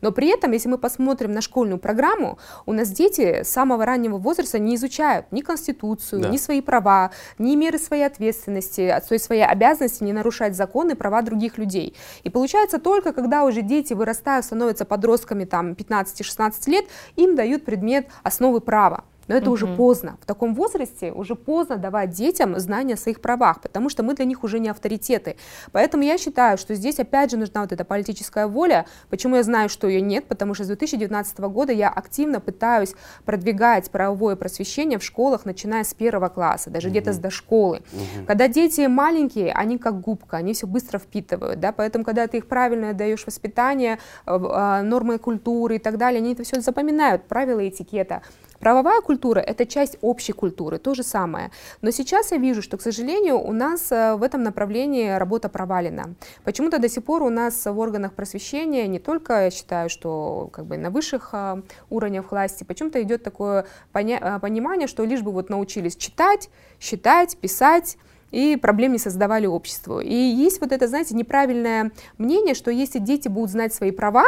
[0.00, 4.18] Но при этом, если мы посмотрим на школьную программу, у нас дети с самого раннего
[4.18, 6.28] возраста не изучают ни Конституцию, да.
[6.28, 10.94] ни свои права, ни меры своей ответственности, то есть своей обязанности не нарушать законы и
[10.94, 11.96] права других людей.
[12.24, 16.84] И получается только, когда уже дети вырастают, становятся подростками там 15-16 лет,
[17.16, 19.04] им дают предмет основы права.
[19.28, 19.54] Но это угу.
[19.54, 20.16] уже поздно.
[20.20, 24.24] В таком возрасте уже поздно давать детям знания о своих правах, потому что мы для
[24.24, 25.36] них уже не авторитеты.
[25.72, 28.86] Поэтому я считаю, что здесь опять же нужна вот эта политическая воля.
[29.10, 30.26] Почему я знаю, что ее нет?
[30.26, 32.94] Потому что с 2019 года я активно пытаюсь
[33.24, 36.92] продвигать правовое просвещение в школах, начиная с первого класса, даже угу.
[36.92, 37.82] где-то с дошколы.
[37.92, 38.26] Угу.
[38.26, 42.46] Когда дети маленькие, они как губка, они все быстро впитывают, да, поэтому когда ты их
[42.46, 47.66] правильно даешь воспитание, э, а, нормы культуры и так далее, они это все запоминают, правила
[47.66, 48.22] этикета.
[48.62, 51.50] Правовая культура– это часть общей культуры, то же самое.
[51.80, 56.14] Но сейчас я вижу, что, к сожалению, у нас э, в этом направлении работа провалена.
[56.44, 60.66] Почему-то до сих пор у нас в органах просвещения, не только, я считаю, что как
[60.66, 65.50] бы на высших э, уровнях власти, почему-то идет такое поня- понимание, что лишь бы вот
[65.50, 66.48] научились читать,
[66.78, 67.98] считать, писать,
[68.30, 69.98] и проблем не создавали обществу.
[69.98, 74.24] И есть вот это, знаете, неправильное мнение, что если дети будут знать свои права,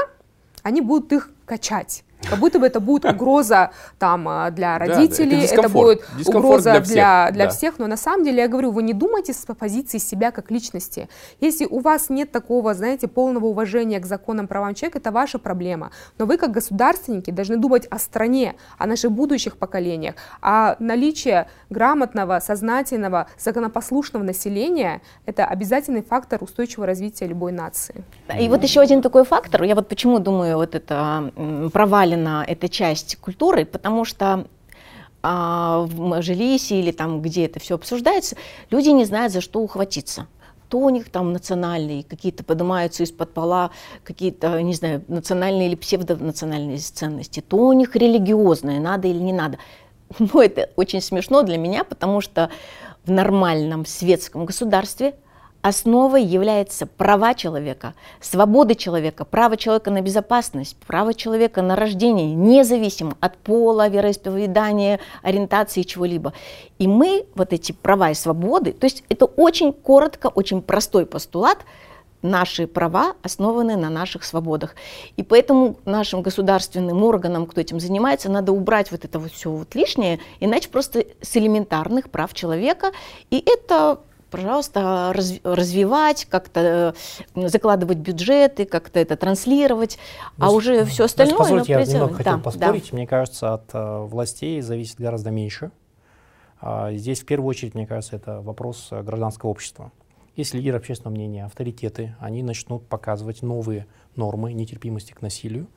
[0.65, 2.05] они будут их качать.
[2.29, 6.73] Как будто бы это будет угроза там а, для родителей, да, это, это будет угроза
[6.73, 7.51] для, всех, для, для да.
[7.51, 11.09] всех, но на самом деле я говорю, вы не думайте с позиции себя как личности.
[11.41, 15.91] Если у вас нет такого, знаете, полного уважения к законам правам человека, это ваша проблема.
[16.19, 22.41] Но вы как государственники должны думать о стране, о наших будущих поколениях, а наличие грамотного,
[22.41, 28.05] сознательного, законопослушного населения– это обязательный фактор устойчивого развития любой нации.
[28.39, 32.69] И вот еще один такой фактор, я вот почему думаю, вот это провален оставлена эта
[32.69, 34.47] часть культуры, потому что
[35.23, 38.37] а, в Мажилисе или там, где это все обсуждается,
[38.71, 40.27] люди не знают, за что ухватиться
[40.71, 43.71] то у них там национальные, какие-то поднимаются из-под пола,
[44.03, 49.59] какие-то, не знаю, национальные или псевдонациональные ценности, то у них религиозные, надо или не надо.
[50.19, 52.51] Но это очень смешно для меня, потому что
[53.05, 55.15] в нормальном светском государстве
[55.65, 63.17] основой является права человека, свободы человека, право человека на безопасность, право человека на рождение, независимо
[63.19, 66.35] от пола, вероисповедания, ориентации чего-либо.
[66.79, 71.57] И мы вот эти права и свободы, то есть это очень коротко, очень простой постулат,
[72.21, 74.75] наши права основаны на наших свободах.
[75.17, 79.75] И поэтому нашим государственным органам, кто этим занимается, надо убрать вот это вот все вот
[79.75, 82.93] лишнее, иначе просто с элементарных прав человека.
[83.31, 84.01] И это
[84.35, 86.95] пожалуйста, раз, развивать, как-то
[87.35, 89.99] э, закладывать бюджеты, как-то это транслировать,
[90.39, 91.39] а уже все остальное...
[91.39, 92.91] Позвольте, я немного хотел да, поспорить.
[92.91, 92.97] Да.
[92.97, 95.71] Мне кажется, от э, властей зависит гораздо меньше.
[96.61, 99.93] А, здесь в первую очередь, мне кажется, это вопрос э, гражданского общества.
[100.35, 105.69] Если лидеры общественного мнения, авторитеты, они начнут показывать новые нормы нетерпимости к насилию,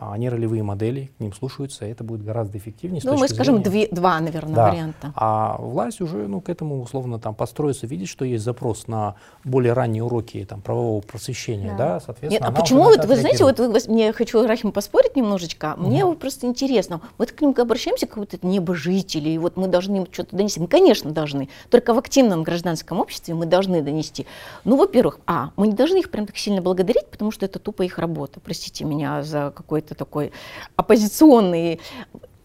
[0.00, 3.00] они ролевые модели, к ним слушаются, и это будет гораздо эффективнее.
[3.04, 4.70] Ну, мы скажем, две, два, наверное, да.
[4.70, 5.12] варианта.
[5.14, 9.72] А власть уже ну, к этому условно там подстроится, видит, что есть запрос на более
[9.72, 12.48] ранние уроки там, правового просвещения, да, да соответственно.
[12.48, 15.88] Нет, а почему, вот, вы знаете, вот мне хочу, Рахим, поспорить немножечко, угу.
[15.88, 19.68] мне вот просто интересно, мы к ним обращаемся как вот это небожители, и вот мы
[19.68, 20.60] должны им что-то донести.
[20.60, 24.26] Мы, конечно, должны, только в активном гражданском обществе мы должны донести.
[24.64, 27.82] Ну, во-первых, а, мы не должны их прям так сильно благодарить, потому что это тупо
[27.82, 30.30] их работа, простите меня за какой-то такой
[30.76, 31.80] оппозиционный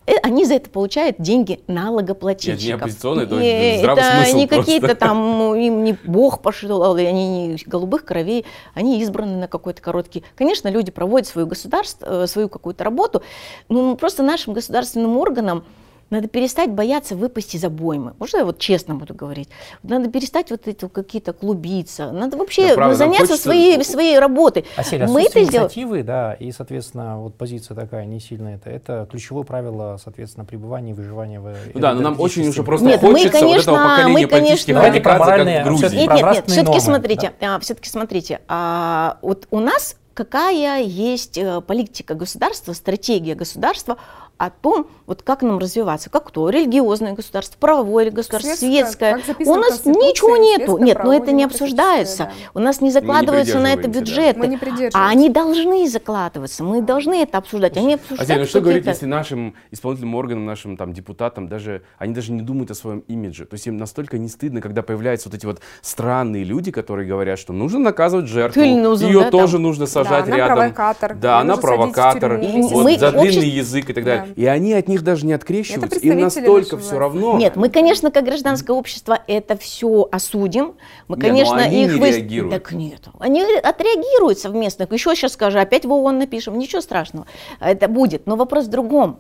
[0.07, 2.57] э, они за это получают деньги налогоплательщиков.
[2.57, 3.35] Это не оппозиционные, это
[3.77, 8.45] здравый это смысл не какие-то там, ну, им не Бог пошел, они не голубых кровей,
[8.73, 10.23] они избраны на какой-то короткий.
[10.35, 13.21] Конечно, люди проводят свою государство, э, свою какую-то работу,
[13.69, 15.65] но просто нашим государственным органам
[16.13, 18.13] надо перестать бояться выпасть из обоймы.
[18.19, 19.49] Можно я вот честно буду говорить?
[19.81, 22.11] Надо перестать вот эти какие-то клубиться.
[22.11, 23.43] Надо вообще да, правда, заняться хочется...
[23.43, 24.65] своей, своей работой.
[24.77, 28.55] А серия, Мы это инициативы, да, и, соответственно, вот позиция такая не сильная.
[28.55, 32.63] Это, это ключевое правило, соответственно, пребывания и выживания в ну, Да, но нам очень уже
[32.63, 35.73] просто нет, хочется мы, конечно, вот этого поколения мы, политических конечно, про моральные, как.
[35.73, 37.55] Нет, нет, нет, все-таки смотрите, да.
[37.55, 43.97] а, все-таки смотрите, а, вот у нас какая есть э, политика государства, стратегия государства
[44.37, 49.19] о том, вот как нам развиваться, как кто, религиозное государство, правовое государство, светское.
[49.19, 49.47] светское.
[49.47, 50.77] У нас ничего нету.
[50.77, 52.25] Нет, но это не обсуждается.
[52.25, 52.31] Да.
[52.53, 54.39] У нас не закладывается на это бюджеты.
[54.39, 57.77] Мы не а они должны закладываться, мы должны это обсуждать.
[57.77, 62.13] Они обсуждают а, ну что говорить, если нашим исполнительным органам, нашим там депутатам, даже они
[62.13, 63.45] даже не думают о своем имидже.
[63.45, 67.39] То есть им настолько не стыдно, когда появляются вот эти вот странные люди, которые говорят,
[67.39, 69.63] что нужно наказывать жертву, нужен, ее да, тоже там.
[69.63, 70.59] нужно сажать да, рядом.
[70.59, 71.15] Она провокатор.
[71.15, 72.37] Да, она провокатор.
[72.37, 74.22] Вот, за длинный язык и так далее.
[74.35, 75.99] И они от них даже не открещиваются.
[75.99, 77.37] Им настолько все равно.
[77.37, 80.75] Нет, мы, конечно, как гражданское общество это все осудим.
[81.07, 82.11] Мы, не, конечно, они их не вы...
[82.11, 82.53] реагируют.
[82.53, 83.07] Так нет.
[83.19, 84.87] Они отреагируют совместно.
[84.91, 86.57] Еще сейчас скажу, опять в ООН напишем.
[86.57, 87.27] Ничего страшного.
[87.59, 88.27] Это будет.
[88.27, 89.19] Но вопрос в другом.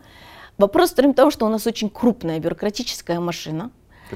[0.57, 3.71] Вопрос в том, что у нас очень крупная бюрократическая машина.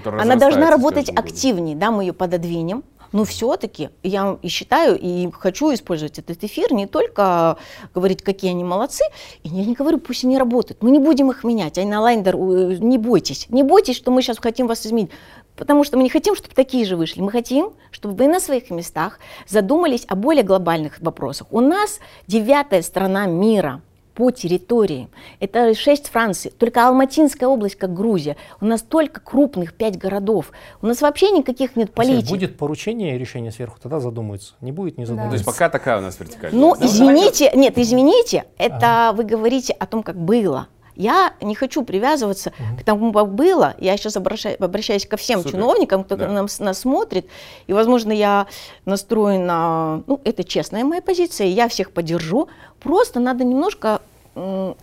[0.06, 2.84] Она должна работать активнее, да, мы ее пододвинем.
[3.12, 7.58] Но все-таки я и считаю, и хочу использовать этот эфир не только
[7.94, 9.04] говорить, какие они молодцы,
[9.44, 10.82] и я не говорю, пусть они работают.
[10.84, 11.78] Мы не будем их менять.
[11.78, 13.48] Айналайындар, э, не бойтесь.
[13.50, 15.12] Не бойтесь, что мы сейчас хотим вас изменить.
[15.56, 17.22] Потому что мы не хотим, чтобы такие же вышли.
[17.22, 21.48] Мы хотим, чтобы вы на своих местах задумались о более глобальных вопросах.
[21.52, 23.82] У нас девятая страна мира–
[24.18, 25.10] по территории.
[25.40, 28.36] Это шесть Франций, только Алматинская область, как Грузия.
[28.60, 30.52] У нас только крупных пять городов.
[30.82, 32.22] У нас вообще никаких нет политик.
[32.22, 34.56] Если будет поручение и решение сверху, тогда задумаются.
[34.60, 35.38] Не будет, не задумаются.
[35.38, 35.44] Да.
[35.44, 36.50] То есть пока такая у нас вертикаль.
[36.52, 39.18] Ну, извините, нет, извините, это ага.
[39.18, 40.68] вы говорите о том, как было.
[40.98, 42.80] Я не хочу привязываться угу.
[42.80, 43.76] к тому, как было.
[43.78, 45.52] Я сейчас обращаюсь, обращаюсь ко всем Супер.
[45.52, 46.28] чиновникам, кто да.
[46.28, 47.28] нас, нас смотрит.
[47.68, 48.48] И, возможно, я
[48.86, 52.48] настроена, ну, это честная моя позиция, я всех поддержу.
[52.80, 54.02] Просто надо немножко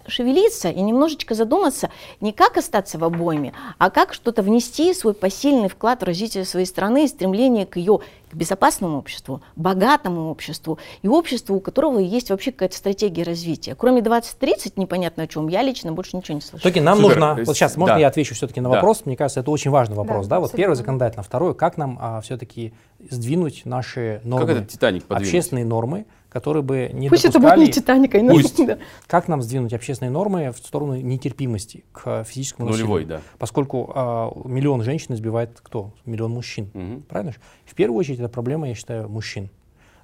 [0.07, 1.91] шевелиться и немножечко задуматься
[2.21, 6.67] не как остаться в обойме, а как что-то внести свой посильный вклад в развитие своей
[6.67, 8.01] страны и стремление к ее
[8.31, 13.77] к безопасному обществу, богатому обществу и обществу, у которого есть вообще какая-то стратегия развития.
[13.77, 16.63] Кроме 2030, непонятно о чем, я лично больше ничего не слышу.
[16.63, 17.21] Токи, нам Супер.
[17.21, 18.01] нужно, вот сейчас, можно да.
[18.01, 18.99] я отвечу все-таки на вопрос?
[18.99, 19.03] Да.
[19.07, 20.27] Мне кажется, это очень важный вопрос.
[20.27, 20.41] Да, да?
[20.41, 22.75] Вот первый законодательно, второй, как нам а, все-таки
[23.09, 27.47] сдвинуть наши нормы, как этот Титаник общественные нормы, которые бы не Пусть допускали...
[27.47, 28.67] это будет не Титаник, а Пусть.
[28.67, 28.79] Да.
[29.07, 33.21] Как нам сдвинуть общественные нормы в сторону нетерпимости к физическому Нулевой, насилию?
[33.21, 33.37] да.
[33.39, 35.93] Поскольку а, миллион женщин избивает кто?
[36.05, 36.71] Миллион мужчин.
[36.75, 37.03] Угу.
[37.09, 37.35] Правильно?
[37.65, 39.49] В первую очередь это проблема, я считаю, мужчин.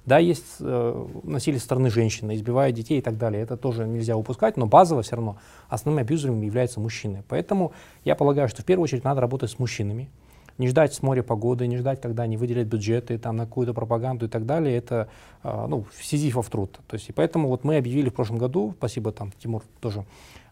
[0.05, 3.43] Да, есть э, насилие со стороны женщины, избивают детей и так далее.
[3.43, 7.25] Это тоже нельзя упускать, но базово все равно основным абьюзером являются мужчины.
[7.27, 7.73] Поэтому
[8.05, 10.09] я полагаю, что в первую очередь надо работать с мужчинами
[10.57, 14.25] не ждать с моря погоды, не ждать, когда они выделят бюджеты там, на какую-то пропаганду
[14.25, 15.09] и так далее, это
[15.43, 16.79] а, ну, сизифов труд.
[16.87, 20.05] То есть, и поэтому вот мы объявили в прошлом году, спасибо там Тимур тоже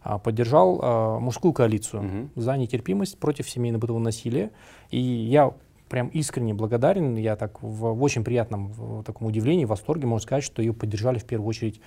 [0.04, 2.30] а, поддержал а, мужскую коалицию угу.
[2.36, 4.52] за нетерпимость против семейно-бытового насилия.
[4.92, 5.54] И я
[5.90, 10.44] прям искренне благодарен, я так в, в очень приятном в таком удивлении, восторге могу сказать,
[10.44, 11.82] что ее поддержали в первую очередь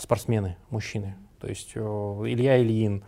[0.00, 1.16] спортсмены, мужчины.
[1.40, 3.04] То есть э, Илья Ильин,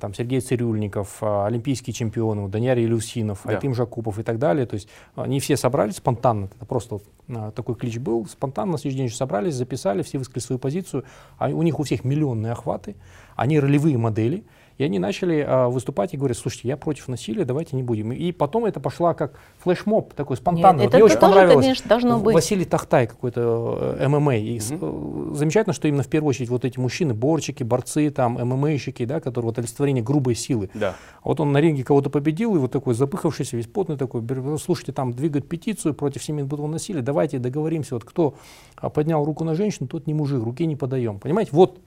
[0.00, 3.52] там, Сергей Цирюльников, а, олимпийские чемпионы, Даниэль Илюсинов, да.
[3.52, 4.66] Айтим Жакупов и так далее.
[4.66, 9.02] То есть они все собрались спонтанно, это просто а, такой клич был, спонтанно на следующий
[9.04, 11.04] день собрались, записали, все высказали свою позицию,
[11.38, 12.96] а у них у всех миллионные охваты,
[13.36, 14.44] они ролевые модели,
[14.78, 18.12] и они начали а, выступать и говорят, слушайте, я против насилия, давайте не будем.
[18.12, 20.84] И потом это пошла как флешмоб, такой спонтанный.
[20.84, 21.64] Нет, вот это мне очень тоже, понравилось.
[21.64, 22.34] конечно, должно быть.
[22.34, 24.36] Василий Тахтай какой-то э, ММА.
[24.36, 25.34] И mm-hmm.
[25.34, 29.48] замечательно, что именно в первую очередь вот эти мужчины, борчики, борцы, там, ММАщики, да, которые
[29.48, 30.68] вот олицетворение грубой силы.
[30.74, 30.94] Да.
[31.24, 34.22] Вот он на ринге кого-то победил, и вот такой запыхавшийся, весь потный такой,
[34.58, 38.34] слушайте, там двигают петицию против семейного насилия, давайте договоримся, вот кто
[38.76, 41.18] а, поднял руку на женщину, тот не мужик, руки не подаем.
[41.18, 41.78] Понимаете, вот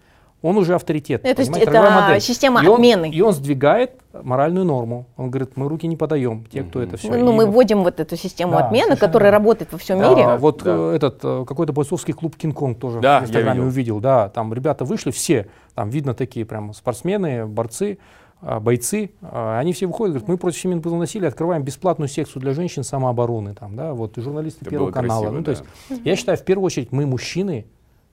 [0.41, 1.25] он уже авторитет.
[1.25, 2.21] Это, это модель.
[2.21, 3.09] система и он, обмены.
[3.09, 5.05] И он сдвигает моральную норму.
[5.17, 6.87] Он говорит, мы руки не подаем, те, кто mm-hmm.
[6.87, 7.09] это все.
[7.09, 10.37] Ну, и мы вводим вот эту систему да, обмена, которая работает во всем да, мире.
[10.37, 10.71] Вот да.
[10.75, 13.99] Э, этот э, какой-то бойцовский клуб Кинг-Конг тоже да, в Инстаграме увидел.
[13.99, 17.97] Да, там ребята вышли все, там видно такие прям спортсмены, борцы,
[18.41, 23.53] бойцы, они все выходят, говорят, мы против семейного насилия открываем бесплатную секцию для женщин самообороны,
[23.53, 25.23] там, да, вот, и журналисты Это Первого канала.
[25.23, 25.63] Красиво, ну, то есть,
[26.05, 27.65] я считаю, в первую очередь, мы, мужчины,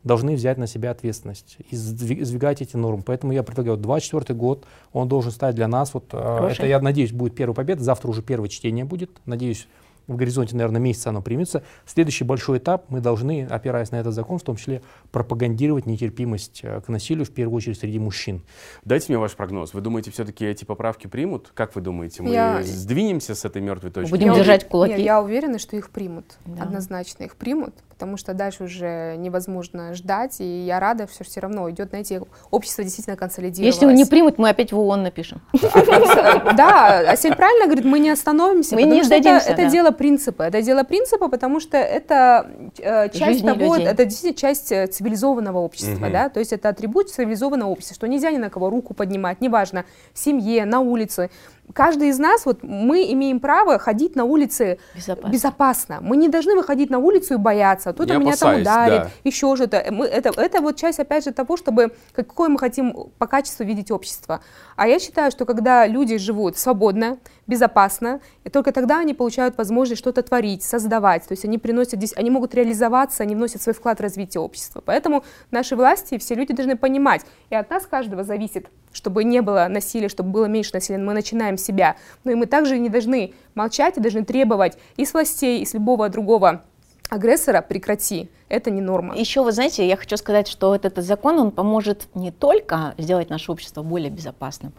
[0.06, 3.02] должны взять на себя ответственность и сдвигать эти нормы.
[3.04, 7.12] Поэтому я предлагаю, 24 год, он должен стать для нас, вот, э, это, я надеюсь,
[7.12, 9.66] будет первая победа, завтра уже первое чтение будет, надеюсь,
[10.06, 11.62] в горизонте, наверное, месяца оно примется.
[11.84, 16.80] Следующий большой этап, мы должны, опираясь на этот закон, в том числе пропагандировать нетерпимость э,
[16.80, 18.42] к насилию, в первую очередь среди мужчин.
[18.84, 19.74] Дайте мне ваш прогноз.
[19.74, 21.50] Вы думаете, все-таки эти поправки примут?
[21.54, 22.62] Как вы думаете, мы я...
[22.62, 24.10] сдвинемся с этой мертвой точки?
[24.10, 24.92] Будем я держать кулаки?
[24.92, 26.36] Я, я уверена, что их примут.
[26.44, 26.62] Да.
[26.62, 31.68] Однозначно их примут, потому что дальше уже невозможно ждать, и я рада, что все равно
[31.70, 33.74] идет, знаете, общество действительно консолидировалось.
[33.74, 35.40] Если не примут, мы опять в ООН напишем.
[35.52, 39.50] Да, Асель правильно говорит, мы не остановимся, мы не сдадимся.
[39.50, 40.44] Это дело принципа.
[40.44, 46.08] Это дело принципа, потому что это э, часть того, это действительно часть э, цивилизованного общества,
[46.10, 49.84] да, то есть это атрибут цивилизованного общества, что нельзя ни на кого руку поднимать, неважно,
[50.12, 51.30] в семье, на улице
[51.72, 55.32] каждый из нас, вот мы имеем право ходить на улице безопасно.
[55.32, 55.98] безопасно.
[56.00, 59.10] Мы не должны выходить на улицу и бояться, кто-то меня там ударит, да.
[59.24, 59.78] еще что-то.
[59.78, 64.40] это, это вот часть, опять же, того, чтобы какое мы хотим по качеству видеть общество.
[64.76, 70.00] А я считаю, что когда люди живут свободно, безопасно, и только тогда они получают возможность
[70.00, 71.26] что-то творить, создавать.
[71.26, 74.82] То есть они приносят здесь, они могут реализоваться, они вносят свой вклад в развитие общества.
[74.84, 79.66] Поэтому наши власти, все люди должны понимать, и от нас каждого зависит, чтобы не было
[79.68, 80.98] насилия, чтобы было меньше насилия.
[80.98, 81.96] Мы начинаем с себя.
[82.24, 85.74] Но и мы также не должны молчать и должны требовать и с властей, и с
[85.74, 86.62] любого другого
[87.08, 88.28] агрессора прекрати.
[88.48, 89.16] Это не норма.
[89.16, 93.50] Еще вы знаете, я хочу сказать, что этот закон, он поможет не только сделать наше
[93.50, 94.72] общество более безопасным.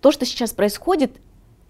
[0.00, 1.12] То, что сейчас происходит,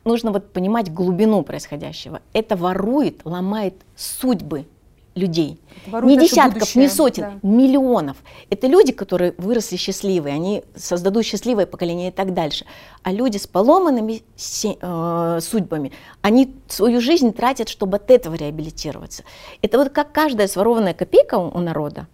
[0.05, 2.21] нужно вот понимать глубину происходящего.
[2.33, 4.67] Это ворует, ломает судьбы
[5.15, 5.61] людей.
[6.03, 7.49] Не десятков, не сотен, да.
[7.49, 8.17] миллионов.
[8.51, 12.65] Это люди, которые выросли счастливые, они создадут счастливое поколение и так дальше.
[13.03, 15.93] А люди с поломанными э, судьбами,
[16.23, 19.25] они свою жизнь тратят, чтобы от этого реабилитироваться.
[19.63, 22.07] Это вот как каждая сворованная копейка у народа,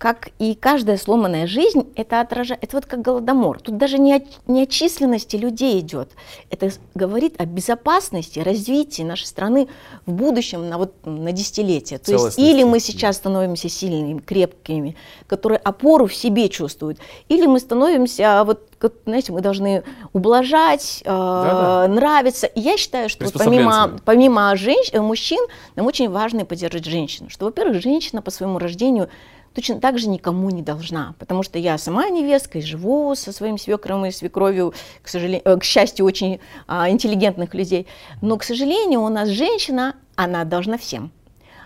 [0.00, 3.60] как и каждая сломанная жизнь, это отражает, это вот как голодомор.
[3.60, 6.12] Тут даже не о, не о численности людей идет.
[6.48, 9.68] Это говорит о безопасности, развитии нашей страны
[10.06, 11.98] в будущем на, вот, на десятилетия.
[11.98, 14.96] То есть или мы сейчас становимся сильными, крепкими,
[15.26, 16.98] которые опору в себе чувствуют,
[17.28, 18.70] или мы становимся, вот,
[19.04, 19.82] знаете, мы должны
[20.14, 22.46] ублажать, э, нравиться.
[22.46, 25.46] И я считаю, что помимо, помимо женщ, мужчин,
[25.76, 27.28] нам очень важно поддерживать женщину.
[27.28, 29.10] Что, во-первых, женщина по своему рождению
[29.54, 33.58] точно так же никому не должна, потому что я сама невестка и живу со своим
[33.58, 37.86] свекром и свекровью, к, сожалению, э, к счастью, очень а, интеллигентных людей.
[38.22, 41.12] Но, к сожалению, у нас женщина, она должна всем.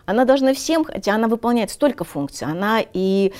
[0.07, 2.47] Она должна всем, хотя она выполняет столько функций.
[2.47, 3.33] Она и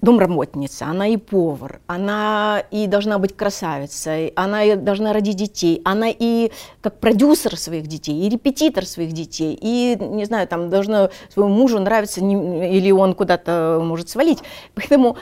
[0.00, 6.08] домработница, она и повар, она и должна быть красавицей, она и должна родить детей, она
[6.08, 11.54] и как продюсер своих детей, и репетитор своих детей, и, не знаю, там должна своему
[11.54, 14.38] мужу нравиться, или он куда-то может свалить.
[14.74, 15.16] Поэтому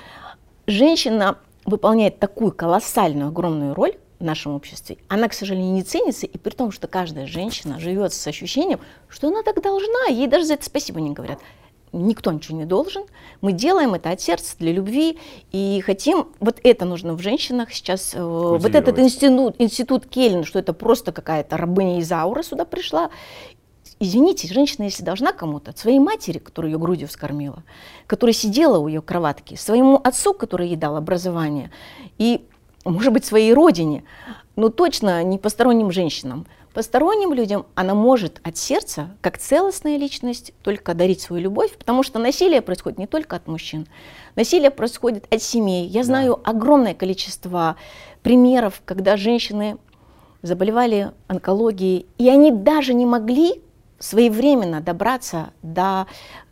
[0.66, 6.38] женщина выполняет такую колоссальную, огромную роль, в нашем обществе, она, к сожалению, не ценится, и
[6.38, 10.54] при том, что каждая женщина живет с ощущением, что она так должна, ей даже за
[10.54, 11.38] это спасибо не говорят.
[11.92, 13.04] Никто ничего не должен.
[13.40, 15.18] Мы делаем это от сердца, для любви,
[15.52, 20.58] и хотим, вот это нужно в женщинах сейчас, э, вот этот институт, институт Кельн, что
[20.58, 23.10] это просто какая-то рабыня из аура сюда пришла,
[24.00, 27.62] Извините, женщина, если должна кому-то, своей матери, которая ее грудью вскормила,
[28.06, 31.70] которая сидела у ее кроватки, своему отцу, который ей дал образование,
[32.18, 32.44] и
[32.90, 34.04] может быть, своей родине,
[34.56, 36.46] но точно не посторонним женщинам.
[36.72, 42.18] Посторонним людям она может от сердца, как целостная личность, только дарить свою любовь, потому что
[42.18, 43.86] насилие происходит не только от мужчин.
[44.34, 45.86] Насилие происходит от семей.
[45.86, 46.50] Я знаю да.
[46.50, 47.76] огромное количество
[48.22, 49.76] примеров, когда женщины
[50.42, 53.62] заболевали онкологией, и они даже не могли
[54.04, 56.06] своевременно добраться до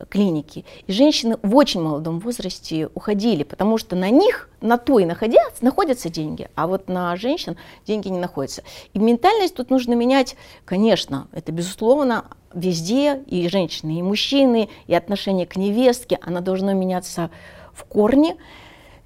[0.08, 0.64] клиники.
[0.86, 5.62] И женщины в очень молодом возрасте уходили, потому что на них, на то и находятся,
[5.62, 8.62] находятся деньги, а вот на женщин деньги не находятся.
[8.94, 10.34] И ментальность тут нужно менять,
[10.64, 12.24] конечно, это безусловно,
[12.54, 17.30] везде, и женщины, и мужчины, и отношение к невестке, она должна меняться
[17.74, 18.36] в корне.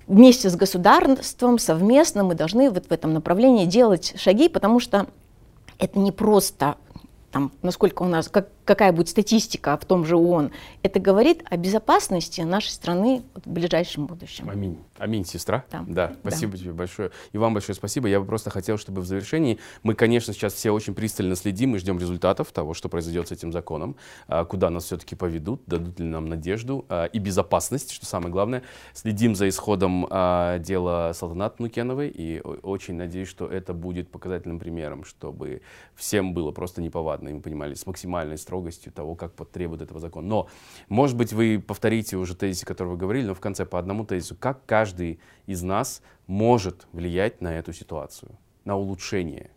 [0.07, 5.09] Вместе с государством, совместно мы должны вот в этом направлении делать шаги, потому что
[5.78, 6.76] это не просто
[7.37, 10.50] там, насколько у нас, как, какая будет статистика в том же ООН,
[10.82, 14.50] это говорит о безопасности нашей страны в ближайшем будущем.
[14.50, 14.78] Аминь.
[14.98, 15.64] Аминь, сестра.
[15.70, 16.58] Да, да спасибо да.
[16.58, 17.10] тебе большое.
[17.32, 18.08] И вам большое спасибо.
[18.08, 21.78] Я бы просто хотел, чтобы в завершении мы, конечно, сейчас все очень пристально следим и
[21.78, 23.96] ждем результатов того, что произойдет с этим законом,
[24.26, 28.62] а, куда нас все-таки поведут, дадут ли нам надежду а, и безопасность, что самое главное.
[28.94, 35.04] Следим за исходом а, дела Салтанат Нукеновой и очень надеюсь, что это будет показательным примером,
[35.04, 35.62] чтобы
[35.94, 38.55] всем было просто неповадно, и мы понимали с максимальной строгостью
[38.90, 40.26] того, как потребует этого закона.
[40.26, 40.48] Но,
[40.88, 44.36] может быть, вы повторите уже тезисы, которые вы говорили, но в конце по одному тезису,
[44.36, 48.32] как каждый из нас может влиять на эту ситуацию,
[48.64, 49.50] на улучшение,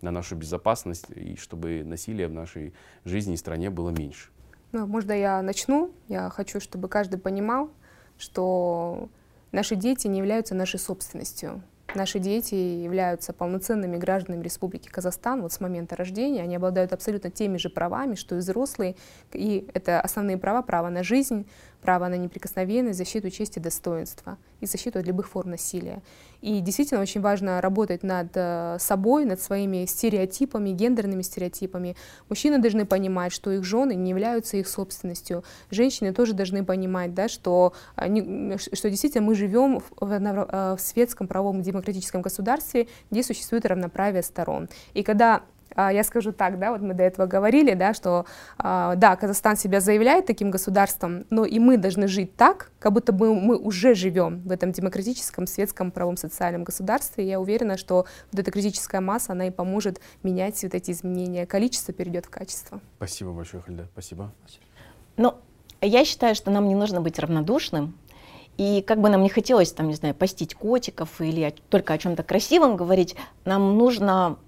[0.00, 2.74] на нашу безопасность, и чтобы насилие в нашей
[3.04, 4.30] жизни и стране было меньше.
[4.72, 5.92] Ну, можно я начну?
[6.08, 7.70] Я хочу, чтобы каждый понимал,
[8.18, 9.08] что
[9.52, 11.62] наши дети не являются нашей собственностью.
[11.94, 16.42] Наши дети являются полноценными гражданами Республики Казахстан вот с момента рождения.
[16.42, 18.96] Они обладают абсолютно теми же правами, что и взрослые.
[19.32, 21.46] И это основные права, право на жизнь,
[21.82, 26.00] право на неприкосновенность, защиту чести и достоинства и защиту от любых форм насилия.
[26.40, 31.96] И действительно очень важно работать над э, собой, над своими стереотипами, гендерными стереотипами.
[32.28, 35.44] Мужчины должны понимать, что их жены не являются их собственностью.
[35.70, 40.80] Женщины тоже должны понимать, да, что, они, что действительно мы живем в, в, э, в
[40.80, 44.68] светском правовом демократическом государстве, где существует равноправие сторон.
[44.94, 45.42] И когда
[45.76, 48.26] я скажу так, да, вот мы до этого говорили, да, что
[48.58, 53.12] а, да, Казахстан себя заявляет таким государством, но и мы должны жить так, как будто
[53.12, 57.24] бы мы уже живем в этом демократическом, светском, правом, социальном государстве.
[57.24, 61.46] И я уверена, что вот эта критическая масса, она и поможет менять вот эти изменения.
[61.46, 62.80] Количество перейдет в качество.
[62.96, 63.88] Спасибо большое, Хальда.
[63.92, 64.32] Спасибо.
[65.16, 65.34] Ну,
[65.80, 67.98] я считаю, что нам не нужно быть равнодушным.
[68.58, 72.22] И как бы нам не хотелось, там, не знаю, постить котиков или только о чем-то
[72.22, 73.16] красивом говорить,
[73.46, 74.38] нам нужно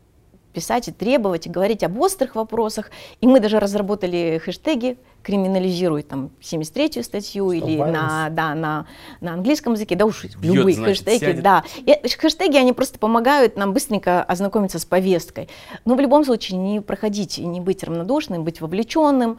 [0.55, 2.91] писать и требовать, и говорить об острых вопросах.
[3.21, 8.87] И мы даже разработали хэштеги криминализируй там 73-ю статью Что, или на, да, на,
[9.21, 11.21] на английском языке, да уж Бьет, любые значит, хэштеги.
[11.21, 11.43] Сядет.
[11.43, 11.65] Да.
[11.79, 15.49] И хэштеги, они просто помогают нам быстренько ознакомиться с повесткой.
[15.85, 19.39] Но в любом случае не проходить и не быть равнодушным, быть вовлеченным,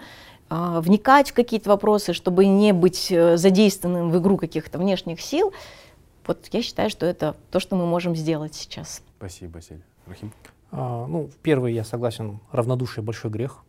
[0.49, 5.53] э, вникать в какие-то вопросы, чтобы не быть э, задействованным в игру каких-то внешних сил.
[6.25, 9.01] Вот я считаю, что это то, что мы можем сделать сейчас.
[9.17, 9.83] Спасибо, Василий.
[10.07, 10.31] Рахим?
[10.77, 13.63] А, ну, первый, я согласен, равнодушие большой грех.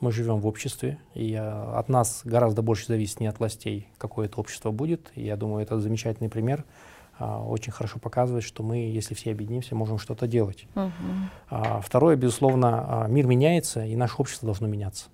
[0.00, 4.38] Мы живем в обществе, и от нас гораздо больше зависит не от властей, какое это
[4.38, 5.10] общество будет.
[5.16, 6.64] И я думаю, это замечательный пример.
[7.18, 10.66] А, очень хорошо показывает, что мы, если все объединимся, можем что-то делать.
[10.74, 11.82] Uh-huh.
[11.82, 15.06] Второе, безусловно, мир меняется, и наше общество должно меняться.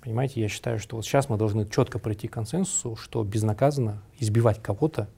[0.00, 4.62] Понимаете, я считаю, что вот сейчас мы должны четко пройти к консенсусу, что безнаказанно избивать
[4.62, 5.08] кого-то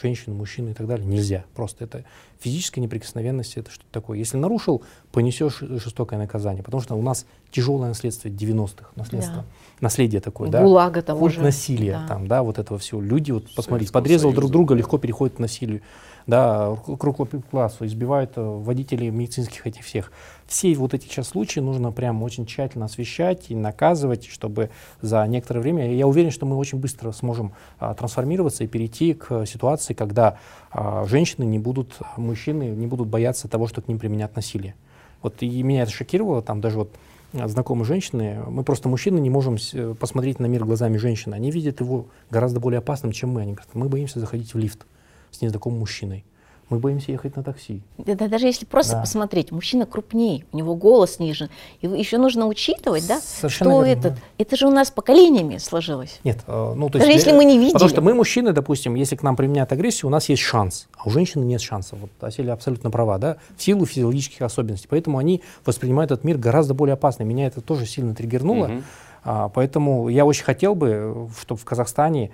[0.00, 1.06] женщин, мужчин и так далее.
[1.06, 1.44] Нельзя.
[1.54, 2.04] Просто это
[2.40, 4.18] физическая неприкосновенность, это что-то такое.
[4.18, 4.82] Если нарушил,
[5.12, 6.62] понесешь жестокое наказание.
[6.62, 9.44] Потому что у нас тяжелое наследство 90-х, наследство, да.
[9.80, 10.62] наследие такое, да.
[10.62, 11.42] Гулага того Культ же.
[11.42, 12.08] насилия, да.
[12.08, 13.00] там, да, вот этого всего.
[13.00, 14.40] Люди, вот посмотрите, подрезал Союза.
[14.40, 15.82] друг друга, легко переходят к насилию
[16.26, 20.10] да, к классу, избивают э, водителей медицинских этих всех.
[20.46, 24.70] Все вот эти сейчас случаи нужно прям очень тщательно освещать и наказывать, чтобы
[25.00, 29.46] за некоторое время, я уверен, что мы очень быстро сможем а, трансформироваться и перейти к
[29.46, 30.38] ситуации, когда
[30.70, 34.74] а, женщины не будут, мужчины не будут бояться того, что к ним применят насилие.
[35.22, 36.94] Вот и меня это шокировало, там даже вот
[37.32, 39.56] а, знакомые женщины, мы просто мужчины не можем
[39.98, 41.34] посмотреть на мир глазами женщины.
[41.34, 43.42] Они видят его гораздо более опасным, чем мы.
[43.42, 44.86] Они говорят, мы боимся заходить в лифт
[45.34, 46.24] с незнакомым мужчиной.
[46.70, 47.82] Мы боимся ехать на такси.
[47.98, 49.00] Да, да, даже если просто да.
[49.02, 51.50] посмотреть, мужчина крупнее, у него голос снижен.
[51.82, 54.16] И еще нужно учитывать, да, Совершенно что верно, это, да.
[54.38, 56.20] это же у нас поколениями сложилось.
[56.24, 57.06] Нет, э, ну то есть...
[57.06, 57.74] Даже если мы не видели.
[57.74, 61.06] Потому что мы, мужчины, допустим, если к нам применяют агрессию, у нас есть шанс, а
[61.06, 61.96] у женщины нет шанса.
[61.96, 64.88] Вот Аселя абсолютно права, да, в силу физиологических особенностей.
[64.88, 67.24] Поэтому они воспринимают этот мир гораздо более опасно.
[67.24, 68.66] Меня это тоже сильно триггернуло.
[68.66, 68.82] Угу.
[69.24, 72.30] А, поэтому я очень хотел бы, чтобы в Казахстане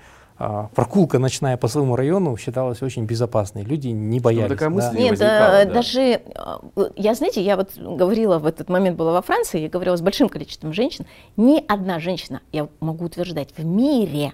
[0.74, 3.62] прогулка ночная по своему району считалась очень безопасной.
[3.62, 4.48] Люди не боялись.
[4.48, 4.98] такая мысль да.
[4.98, 5.64] не Нет, да.
[5.66, 6.60] даже, а,
[6.96, 10.30] я, знаете, я вот говорила, в этот момент была во Франции, я говорила с большим
[10.30, 11.04] количеством женщин,
[11.36, 14.32] ни одна женщина, я могу утверждать, в мире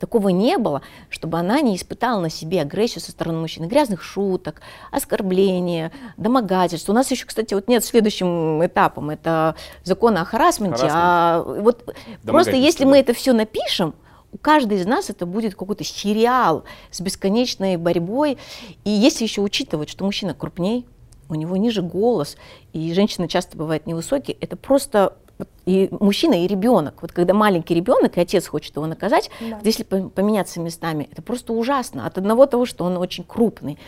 [0.00, 4.62] такого не было, чтобы она не испытала на себе агрессию со стороны мужчины, грязных шуток,
[4.90, 6.88] оскорбления, домогательств.
[6.88, 9.54] У нас еще, кстати, вот нет следующим этапом, это
[9.84, 13.94] закон о харасменте, а вот просто если мы это все напишем,
[14.32, 18.38] у каждой из нас это будет какой-то сериал с бесконечной борьбой.
[18.84, 20.84] И если еще учитывать, что мужчина крупнее,
[21.28, 22.36] у него ниже голос,
[22.72, 25.16] и женщина часто бывает невысокие, это просто
[25.64, 27.00] и мужчина, и ребенок.
[27.00, 29.58] Вот когда маленький ребенок, и отец хочет его наказать, да.
[29.64, 32.06] если поменяться местами, это просто ужасно.
[32.06, 33.78] От одного того, что он очень крупный.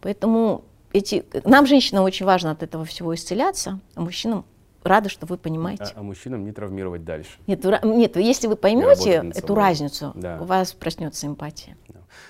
[0.00, 4.44] Поэтому эти, нам, женщинам, очень важно от этого всего исцеляться, а мужчинам
[4.88, 5.84] рада, что вы понимаете.
[5.94, 7.30] А, а мужчинам не травмировать дальше.
[7.46, 10.38] Нет, нет если вы поймете эту разницу, да.
[10.40, 11.76] у вас проснется эмпатия.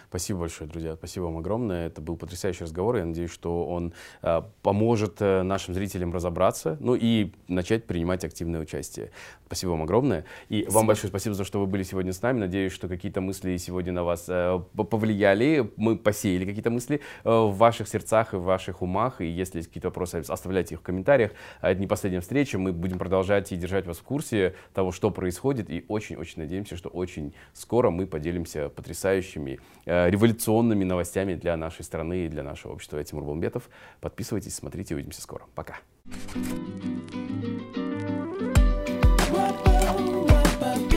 [0.08, 0.94] Спасибо большое, друзья.
[0.94, 1.86] Спасибо вам огромное.
[1.86, 2.96] Это был потрясающий разговор.
[2.96, 3.92] Я надеюсь, что он
[4.22, 9.10] э, поможет э, нашим зрителям разобраться, ну и начать принимать активное участие.
[9.46, 10.24] Спасибо вам огромное.
[10.48, 10.78] И спасибо.
[10.78, 12.40] вам большое спасибо за то, что вы были сегодня с нами.
[12.40, 15.70] Надеюсь, что какие-то мысли сегодня на вас э, повлияли.
[15.76, 19.20] Мы посеяли какие-то мысли э, в ваших сердцах и в ваших умах.
[19.20, 21.32] И если есть какие-то вопросы, оставляйте их в комментариях.
[21.60, 22.58] А это не последняя встреча.
[22.58, 25.70] Мы будем продолжать и держать вас в курсе того, что происходит.
[25.70, 32.26] И очень-очень надеемся, что очень скоро мы поделимся потрясающими Э, революционными новостями для нашей страны
[32.26, 32.98] и для нашего общества.
[32.98, 33.70] Я Тимур Балмбетов.
[34.00, 35.44] Подписывайтесь, смотрите, увидимся скоро.
[35.54, 35.78] Пока.
[40.66, 40.95] remember.